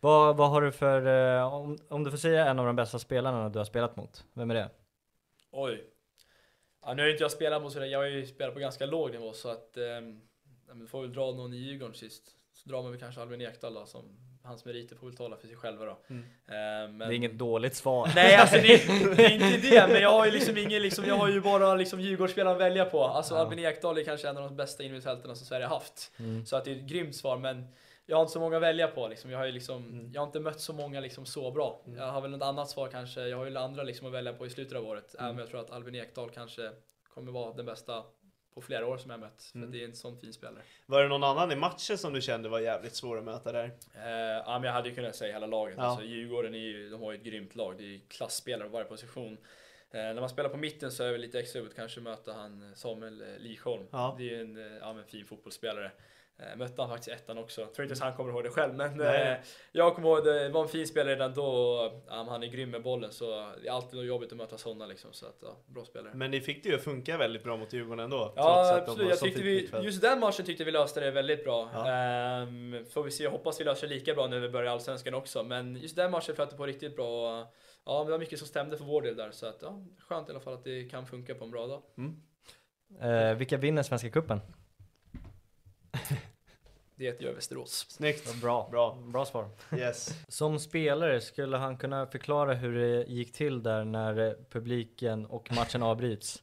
[0.00, 1.06] vad, vad har du för,
[1.36, 4.24] eh, om, om du får säga en av de bästa spelarna du har spelat mot,
[4.34, 4.68] vem är det?
[5.52, 5.93] Oj.
[6.86, 8.86] Ja, nu har ju inte jag spelat på sådär, jag har ju spelat på ganska
[8.86, 10.20] låg nivå så att um,
[10.74, 12.22] men får väl dra någon i Djurgården sist.
[12.54, 14.04] Så drar man väl kanske Albin Ekdal då, som
[14.42, 15.98] hans meriter får väl tala för sig själva då.
[16.10, 16.22] Mm.
[16.22, 16.98] Eh, men...
[16.98, 18.10] Det är inget dåligt svar.
[18.14, 18.62] Nej alltså det,
[19.16, 21.74] det, är inte det, men jag har ju liksom ingen liksom, jag har ju bara
[21.74, 23.04] liksom Djurgårdsspelare att välja på.
[23.04, 23.40] Alltså Ja.
[23.40, 26.12] Albin Ekdal är kanske en av de bästa innermittfältarna som Sverige har haft.
[26.18, 26.46] Mm.
[26.46, 27.66] Så att det är ett grymt svar, men
[28.06, 29.30] jag har inte så många att välja på liksom.
[29.30, 30.12] Jag har liksom, Mm.
[30.12, 31.82] jag har inte mött så många liksom så bra.
[31.86, 31.98] Mm.
[31.98, 34.46] Jag har väl något annat svar kanske, jag har ju andra liksom att välja på
[34.46, 35.14] i slutet av året.
[35.14, 35.26] Mm.
[35.26, 36.70] Även jag tror att Albin Ekdal kanske
[37.14, 38.04] kommer vara den bästa
[38.54, 39.42] på flera år som jag mött.
[39.42, 39.70] För Mm.
[39.72, 40.62] det är en sån fin spelare.
[40.86, 43.64] Var det någon annan i matchen som du kände var jävligt svår att möta där?
[43.94, 44.10] Eh,
[44.46, 45.74] ja, men jag hade ju kunnat säga hela laget.
[45.78, 45.82] Ja.
[45.84, 47.74] Alltså, Djurgården är ju, de har ju ett grymt lag.
[47.78, 49.32] Det är ju klassspelare på varje position.
[49.90, 52.62] Eh, när man spelar på mitten så är det lite extra roligt kanske möta han
[52.68, 53.86] eh, Samuel eh, Lichholm.
[53.90, 54.14] Ja.
[54.18, 55.90] Det är ju en ja, men fin fotbollsspelare.
[56.38, 57.60] Eh, mötte han faktiskt i ettan också.
[57.60, 59.32] Jag tror inte han kommer ihåg det själv men Nej.
[59.32, 59.38] eh,
[59.72, 60.48] jag kommer ihåg det.
[60.48, 63.72] Var en fin spelare redan då och han är grym med bollen så det är
[63.72, 65.12] alltid jobbigt att möta sådana liksom.
[65.12, 66.12] Så att, ja, bra spelare.
[66.14, 68.18] Men ni fick det ju att funka väldigt bra mot Djurgården ändå.
[68.24, 70.70] trots Ja att de absolut, var jag så tyckte vi, just den matchen tyckte vi
[70.70, 71.70] löste det väldigt bra.
[71.74, 71.88] Ja.
[71.90, 75.14] Ehm, får vi se, jag hoppas vi löser det lika bra när vi börjar Allsvenskan
[75.14, 75.42] också.
[75.42, 77.40] Men just den matchen flöt det på riktigt bra.
[77.40, 77.46] och,
[77.86, 79.30] Ja, det var mycket som stämde för vår del där.
[79.30, 81.82] Så att, ja, skönt i alla fall att det kan funka på en bra dag.
[83.00, 84.40] Eh, vilka vinner Svenska Cupen?
[86.96, 87.86] Det gör Västerås.
[87.88, 88.40] Snyggt!
[88.42, 88.68] Bra.
[88.70, 88.98] Bra.
[89.12, 89.48] Bra svar.
[89.76, 90.08] Yes.
[90.28, 95.52] Som spelare, skulle han kunna förklara hur det gick till där när eh, publiken och
[95.52, 96.42] matchen avbryts?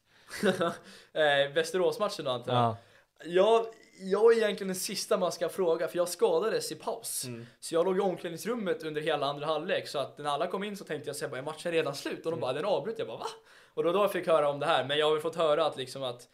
[1.14, 2.62] eh, Västerås-matchen då antar jag.
[2.64, 2.78] Ja.
[3.26, 3.66] Jag,
[4.00, 7.26] jag är egentligen den sista man ska fråga för jag skadades i paus.
[7.26, 7.46] Mm.
[7.60, 10.78] Så jag låg i omklädningsrummet under hela andra halvlek så att när alla kom in
[10.78, 12.26] så tänkte jag säga är matchen redan slut?
[12.26, 13.00] Och de bara den avbröt.
[13.00, 13.28] Jag bara va?
[13.74, 14.86] Och då, då jag fick höra om det här.
[14.86, 16.28] Men jag har väl fått höra att liksom att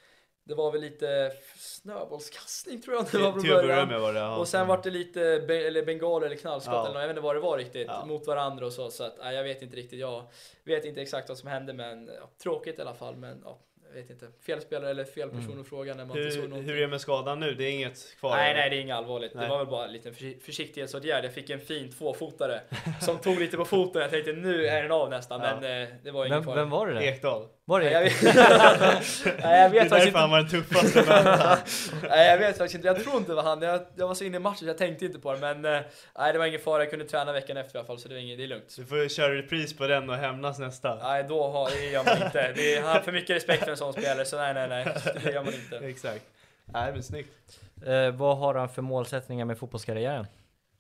[0.48, 3.88] det var väl lite snöbollskastning tror jag det var från Till att börja början.
[3.88, 4.38] med var det, ja.
[4.38, 6.82] Och sen var det lite be eller bengaler eller knallskott Ja.
[6.86, 8.06] eller något, jag vet inte vad det var riktigt Ja.
[8.06, 8.92] mot varandra och så.
[8.92, 10.00] Så att, nej, jag vet inte riktigt.
[10.00, 10.24] Jag
[10.64, 13.16] vet inte exakt vad som hände men ja, tråkigt i alla fall.
[13.16, 14.28] Men ja, jag vet inte.
[14.46, 15.62] Fel spelare eller fel person Mm.
[15.62, 16.70] att fråga när man inte såg Hur, någonting.
[16.70, 17.54] hur är det med skadan nu?
[17.56, 18.36] Det är inget kvar?
[18.36, 18.60] Nej, eller?
[18.62, 19.34] nej, det är inget allvarligt.
[19.34, 19.44] Nej.
[19.44, 21.26] Det var väl bara en liten försi- försiktighetsåtgärd.
[21.26, 22.62] Jag fick en fin tvåfotare
[23.02, 24.02] som tog lite på foten.
[24.02, 25.60] Jag tänkte nu är den av nästan, Ja.
[25.62, 26.56] men eh, det var ingen Vem, fara.
[26.56, 27.02] vem var det där?
[27.02, 27.48] Ekdal.
[27.70, 30.20] Var Nej, det jag Ek- vet, nej, jag Det är vet faktiskt därför inte.
[30.20, 31.58] han var den tuffaste.
[32.10, 32.88] Nej, jag vet faktiskt inte.
[32.88, 33.62] Jag tror inte det var han.
[33.62, 35.40] Jag, jag var så inne i matchen så jag tänkte inte på det.
[35.40, 35.82] Men eh,
[36.18, 36.82] nej, det var ingen fara.
[36.84, 38.76] Jag kunde träna veckan efter i alla fall, så det, var inget, det är lugnt.
[38.78, 40.96] Du får köra repris på den och hämnas nästa.
[40.96, 42.52] Nej, då har, det gör man inte.
[42.56, 44.88] Det är, han har för mycket respekt för en sån spelare, så nej, nej, nej.
[45.24, 45.78] Det gör man inte.
[45.88, 46.26] Exakt.
[46.66, 47.60] Nej men snyggt.
[47.86, 50.28] Eh, vad har han för målsättningar med fotbollskarriären?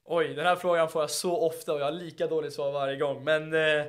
[0.05, 2.95] Oj, den här frågan får jag så ofta och jag har lika dåligt svar varje
[2.97, 3.23] gång.
[3.23, 3.85] Men eh,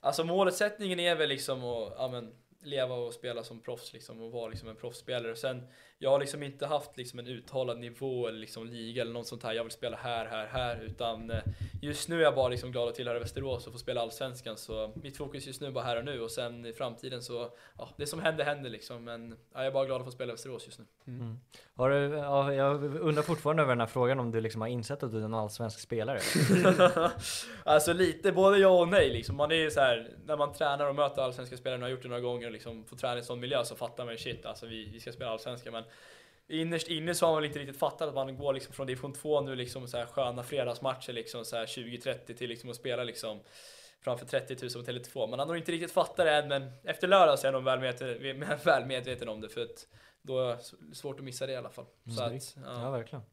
[0.00, 2.30] alltså målsättningen är väl liksom att ja, men,
[2.62, 5.36] leva och spela som proffs liksom och vara liksom en proffsspelare.
[5.36, 5.66] Sen
[6.02, 9.42] jag har liksom inte haft liksom en uttalad nivå eller liksom liga eller något sånt
[9.42, 9.52] här.
[9.52, 10.80] Jag vill spela här, här, här.
[10.82, 11.38] Utan eh,
[11.82, 14.56] just nu är jag bara liksom glad att tillhöra Västerås och få spela Allsvenskan.
[14.56, 17.50] Så mitt fokus just nu är bara här och nu och sen i framtiden så,
[17.78, 19.04] ja, det som händer händer liksom.
[19.04, 20.84] Men ja, jag är bara glad att få spela Västerås just nu.
[21.06, 21.40] Mm.
[21.74, 25.02] Har du, ja, jag undrar fortfarande över den här frågan om du liksom har insett
[25.02, 26.20] att du är en allsvensk spelare?
[27.64, 29.36] alltså lite både ja och nej liksom.
[29.36, 32.02] Man är ju så här, när man tränar och möter allsvenska spelare, nu har gjort
[32.02, 34.46] det några gånger och liksom får träna i en sån miljö så fattar man shit,
[34.46, 35.84] alltså vi, vi ska spela allsvenska men
[36.48, 39.40] innerst inne så har man inte riktigt fattat att man går liksom från division 2
[39.40, 43.40] nu liksom så här sköna fredagsmatcher liksom så här 20-30 till liksom att spela liksom
[44.00, 45.26] framför 30 000 på Tele2.
[45.26, 47.64] Man har nog inte riktigt fattat det än men efter lördag så är jag nog
[47.64, 49.86] väl medveten, väl medveten om det för att
[50.22, 51.86] då är det svårt att missa det i alla fall.
[52.16, 52.82] Så att, ja.
[52.82, 53.24] ja, verkligen.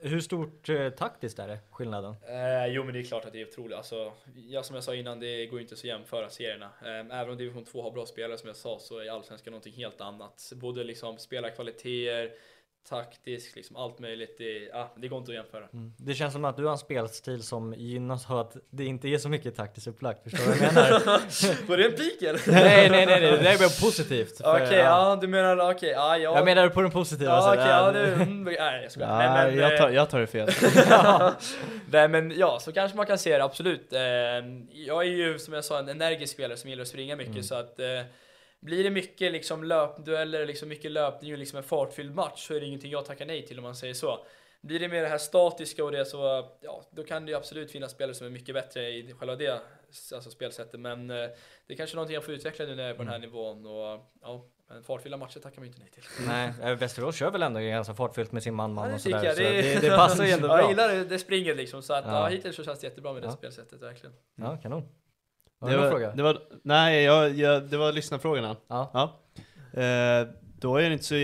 [0.00, 2.14] Hur stort eh, taktiskt är det, skillnaden?
[2.28, 3.76] Eh, jo men det är klart att det är otroligt.
[3.76, 4.12] Alltså,
[4.48, 6.70] ja, som jag sa innan, det går inte så att jämföra serierna.
[6.82, 9.74] Eh, även om division 2 har bra spelare som jag sa så är allsvenskan någonting
[9.74, 10.52] helt annat.
[10.56, 12.32] Både liksom spelarkvaliteter,
[12.88, 14.38] taktisk, liksom allt möjligt.
[14.38, 15.68] Det, ja, det går inte att jämföra.
[15.72, 15.92] Mm.
[15.98, 19.18] Det känns som att du har en spelstil som gynnas av att det inte är
[19.18, 20.22] så mycket taktiskt upplagt.
[20.22, 21.66] Förstår du vad jag menar?
[21.68, 22.40] Var det en pik eller?
[22.52, 24.40] nej, nej, nej, nej, det där är bara positivt.
[24.40, 25.10] Okej, okay, ja.
[25.10, 25.18] ja.
[25.20, 26.36] du menar, okej, okay, ja, ja.
[26.36, 29.24] Jag menar på den positiva ja, okay, ja, du, mm, nej jag skojar.
[29.24, 30.48] Ja, nej, men, jag, tar, eh, jag tar det fel.
[31.90, 33.92] nej men ja, så kanske man kan se det, absolut.
[33.92, 34.00] Eh,
[34.72, 37.42] jag är ju som jag sa en energisk spelare som gillar att springa mycket mm.
[37.42, 37.86] så att eh,
[38.60, 42.60] blir det mycket liksom löpdueller, liksom mycket löpning och liksom en fartfylld match så är
[42.60, 44.24] det ingenting jag tackar nej till om man säger så.
[44.60, 47.70] Blir det mer det här statiska och det så, ja, då kan det ju absolut
[47.70, 49.60] finnas spelare som är mycket bättre i själva det
[50.14, 50.80] alltså spelsättet.
[50.80, 51.16] Men eh,
[51.66, 53.30] det är kanske någonting jag får utveckla nu när jag är på den här mm.
[53.30, 53.66] nivån.
[53.66, 56.02] Och, ja, men fartfyllda matcher tackar man ju inte nej till.
[56.26, 59.24] Nej, eh, Västerås kör väl ändå ganska fartfyllt med sin man-man ja, och sådär.
[59.24, 59.36] Jag.
[59.36, 60.60] Så det, det, det passar ju ändå bra.
[60.60, 61.82] Jag gillar det, det springer liksom.
[61.82, 62.12] Så att, ja.
[62.12, 64.14] ja hittills så känns det jättebra med det spelsättet, verkligen.
[64.34, 64.88] Ja, kanon.
[65.60, 66.10] Var det, det var, fråga?
[66.10, 68.56] Det var, nej, jag, jag, det var lyssnarfrågorna.
[68.68, 68.90] Ja.
[68.92, 69.20] ja.
[69.80, 71.14] Eh, då är det inte så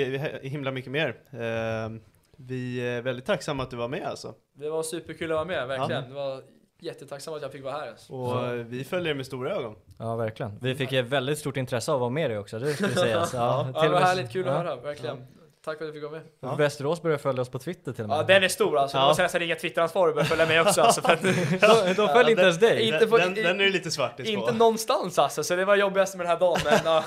[0.42, 1.08] himla mycket mer.
[1.30, 2.00] Eh,
[2.36, 4.34] vi är väldigt tacksamma att du var med alltså.
[4.52, 6.02] Det var superkul att vara med, verkligen.
[6.02, 6.08] Ja.
[6.08, 6.42] Det var
[6.80, 7.88] jättetacksam att jag fick vara här.
[7.88, 8.12] Alltså.
[8.12, 9.74] Och vi följer med stora ögon.
[9.98, 10.58] Ja, verkligen.
[10.60, 13.34] Vi fick väldigt stort intresse av att vara med dig också, det skulle sägas.
[13.34, 15.26] Ja, ja, det var härligt kul att höra, verkligen.
[15.66, 16.22] Tack för att du fick vara med.
[16.40, 16.54] Ja.
[16.54, 18.18] Västerås börjar följa oss på Twitter till och med.
[18.18, 18.96] Ja, den är stor alltså.
[18.96, 19.00] Ja.
[19.00, 21.02] Jag måste nästan ringa Twitteransvarig och börja följa med också alltså.
[21.02, 21.22] För att,
[21.60, 22.82] de, de följer inte ens dig.
[22.82, 24.58] Inte på, den, den, är lite svart Inte på.
[24.58, 26.60] någonstans alltså, så det var jobbigast med den här dagen.
[26.64, 27.02] Men ja,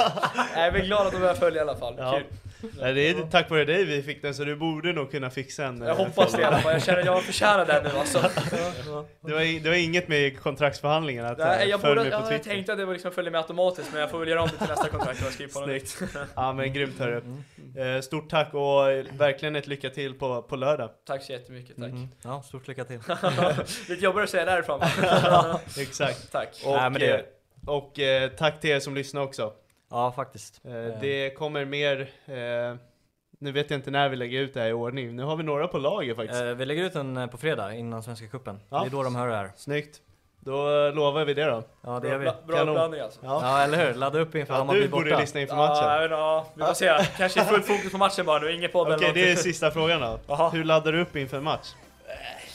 [0.56, 1.96] jag är glad att de börjar följa i alla fall.
[1.98, 2.12] Ja.
[2.12, 2.24] Kul.
[2.62, 5.66] Nej, det är tack vare dig vi fick den så du borde nog kunna fixa
[5.66, 8.20] en Jag hoppas det i alla fall, jag känner att jag förtjänar den nu alltså.
[9.22, 12.78] Det var, det var inget med kontraktsförhandlingarna att Nej, jag, borde, jag, jag tänkte att
[12.78, 14.90] det var liksom följa med automatiskt men jag får väl göra om det till nästa
[14.90, 15.98] kontrakt och skriva på något nytt.
[16.36, 17.22] Ja men grymt hörru.
[17.78, 18.88] Eh, stort tack och
[19.20, 20.90] verkligen ett lycka till på, på lördag.
[21.08, 21.92] Tack så jättemycket, tack.
[21.92, 22.08] Mm.
[22.24, 23.00] Ja, stort lycka till.
[23.90, 24.82] Lite jobbigare att säga därifrån.
[25.80, 26.32] exakt.
[26.32, 26.62] Tack.
[26.66, 27.26] Och, Nej, det...
[27.68, 29.54] och eh, tack till er som lyssnar också.
[29.90, 30.62] Ja, faktiskt.
[30.66, 32.76] Eh, det kommer mer, eh,
[33.40, 35.16] nu vet jag inte när vi lägger ut det här i ordning.
[35.16, 36.42] Nu har vi några på lager faktiskt.
[36.42, 38.60] Eh, vi lägger ut den eh, på fredag innan Svenska Cupen.
[38.70, 38.80] Ja.
[38.80, 39.52] Det är då de hör det här.
[39.56, 40.02] Snyggt.
[40.40, 41.64] Då eh, lovar vi det då.
[41.82, 42.26] Ja det gör vi.
[42.48, 43.20] Bra blandning alltså.
[43.24, 43.40] Ja.
[43.44, 45.04] ja eller hur, ladda upp inför ja, Hammarby borta.
[45.04, 45.84] Du borde lyssna inför matchen.
[45.84, 47.06] Ja, ja, vi får se.
[47.18, 50.02] Kanske fullt fokus på matchen bara nu, ingen podd Okej, okay, det är sista frågan
[50.02, 50.20] då.
[50.28, 50.50] Aha.
[50.50, 51.68] Hur laddar du upp inför en match?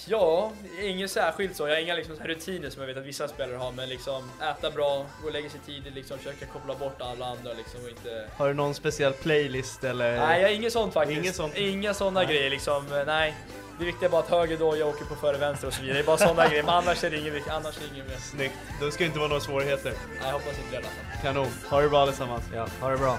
[0.06, 0.52] Ja,
[0.82, 1.68] ingen särskilt så.
[1.68, 4.70] Jag har inga liksom, rutiner som jag vet att vissa spelare har, men liksom äta
[4.70, 8.28] bra, gå och lägga sig tidigt, liksom, försöka koppla bort alla andra liksom, och inte...
[8.36, 10.18] Har du någon speciell playlist eller?
[10.18, 11.20] Nej, jag har inget sånt faktiskt.
[11.20, 11.56] Ingen sånt.
[11.56, 12.28] Inga sådana nej.
[12.28, 13.34] grejer liksom, nej.
[13.78, 15.98] Det viktiga är bara att höger då jag åker på före vänster och så vidare.
[15.98, 18.16] Det är bara sådana grejer, men annars är det inget, annars är det inget mer.
[18.16, 19.90] Snyggt, då ska det inte vara några svårigheter.
[19.90, 21.22] Nej, jag hoppas inte det i alla fall.
[21.22, 22.44] Kanon, ha det bra allesammans.
[22.54, 23.18] Ja, ha det bra.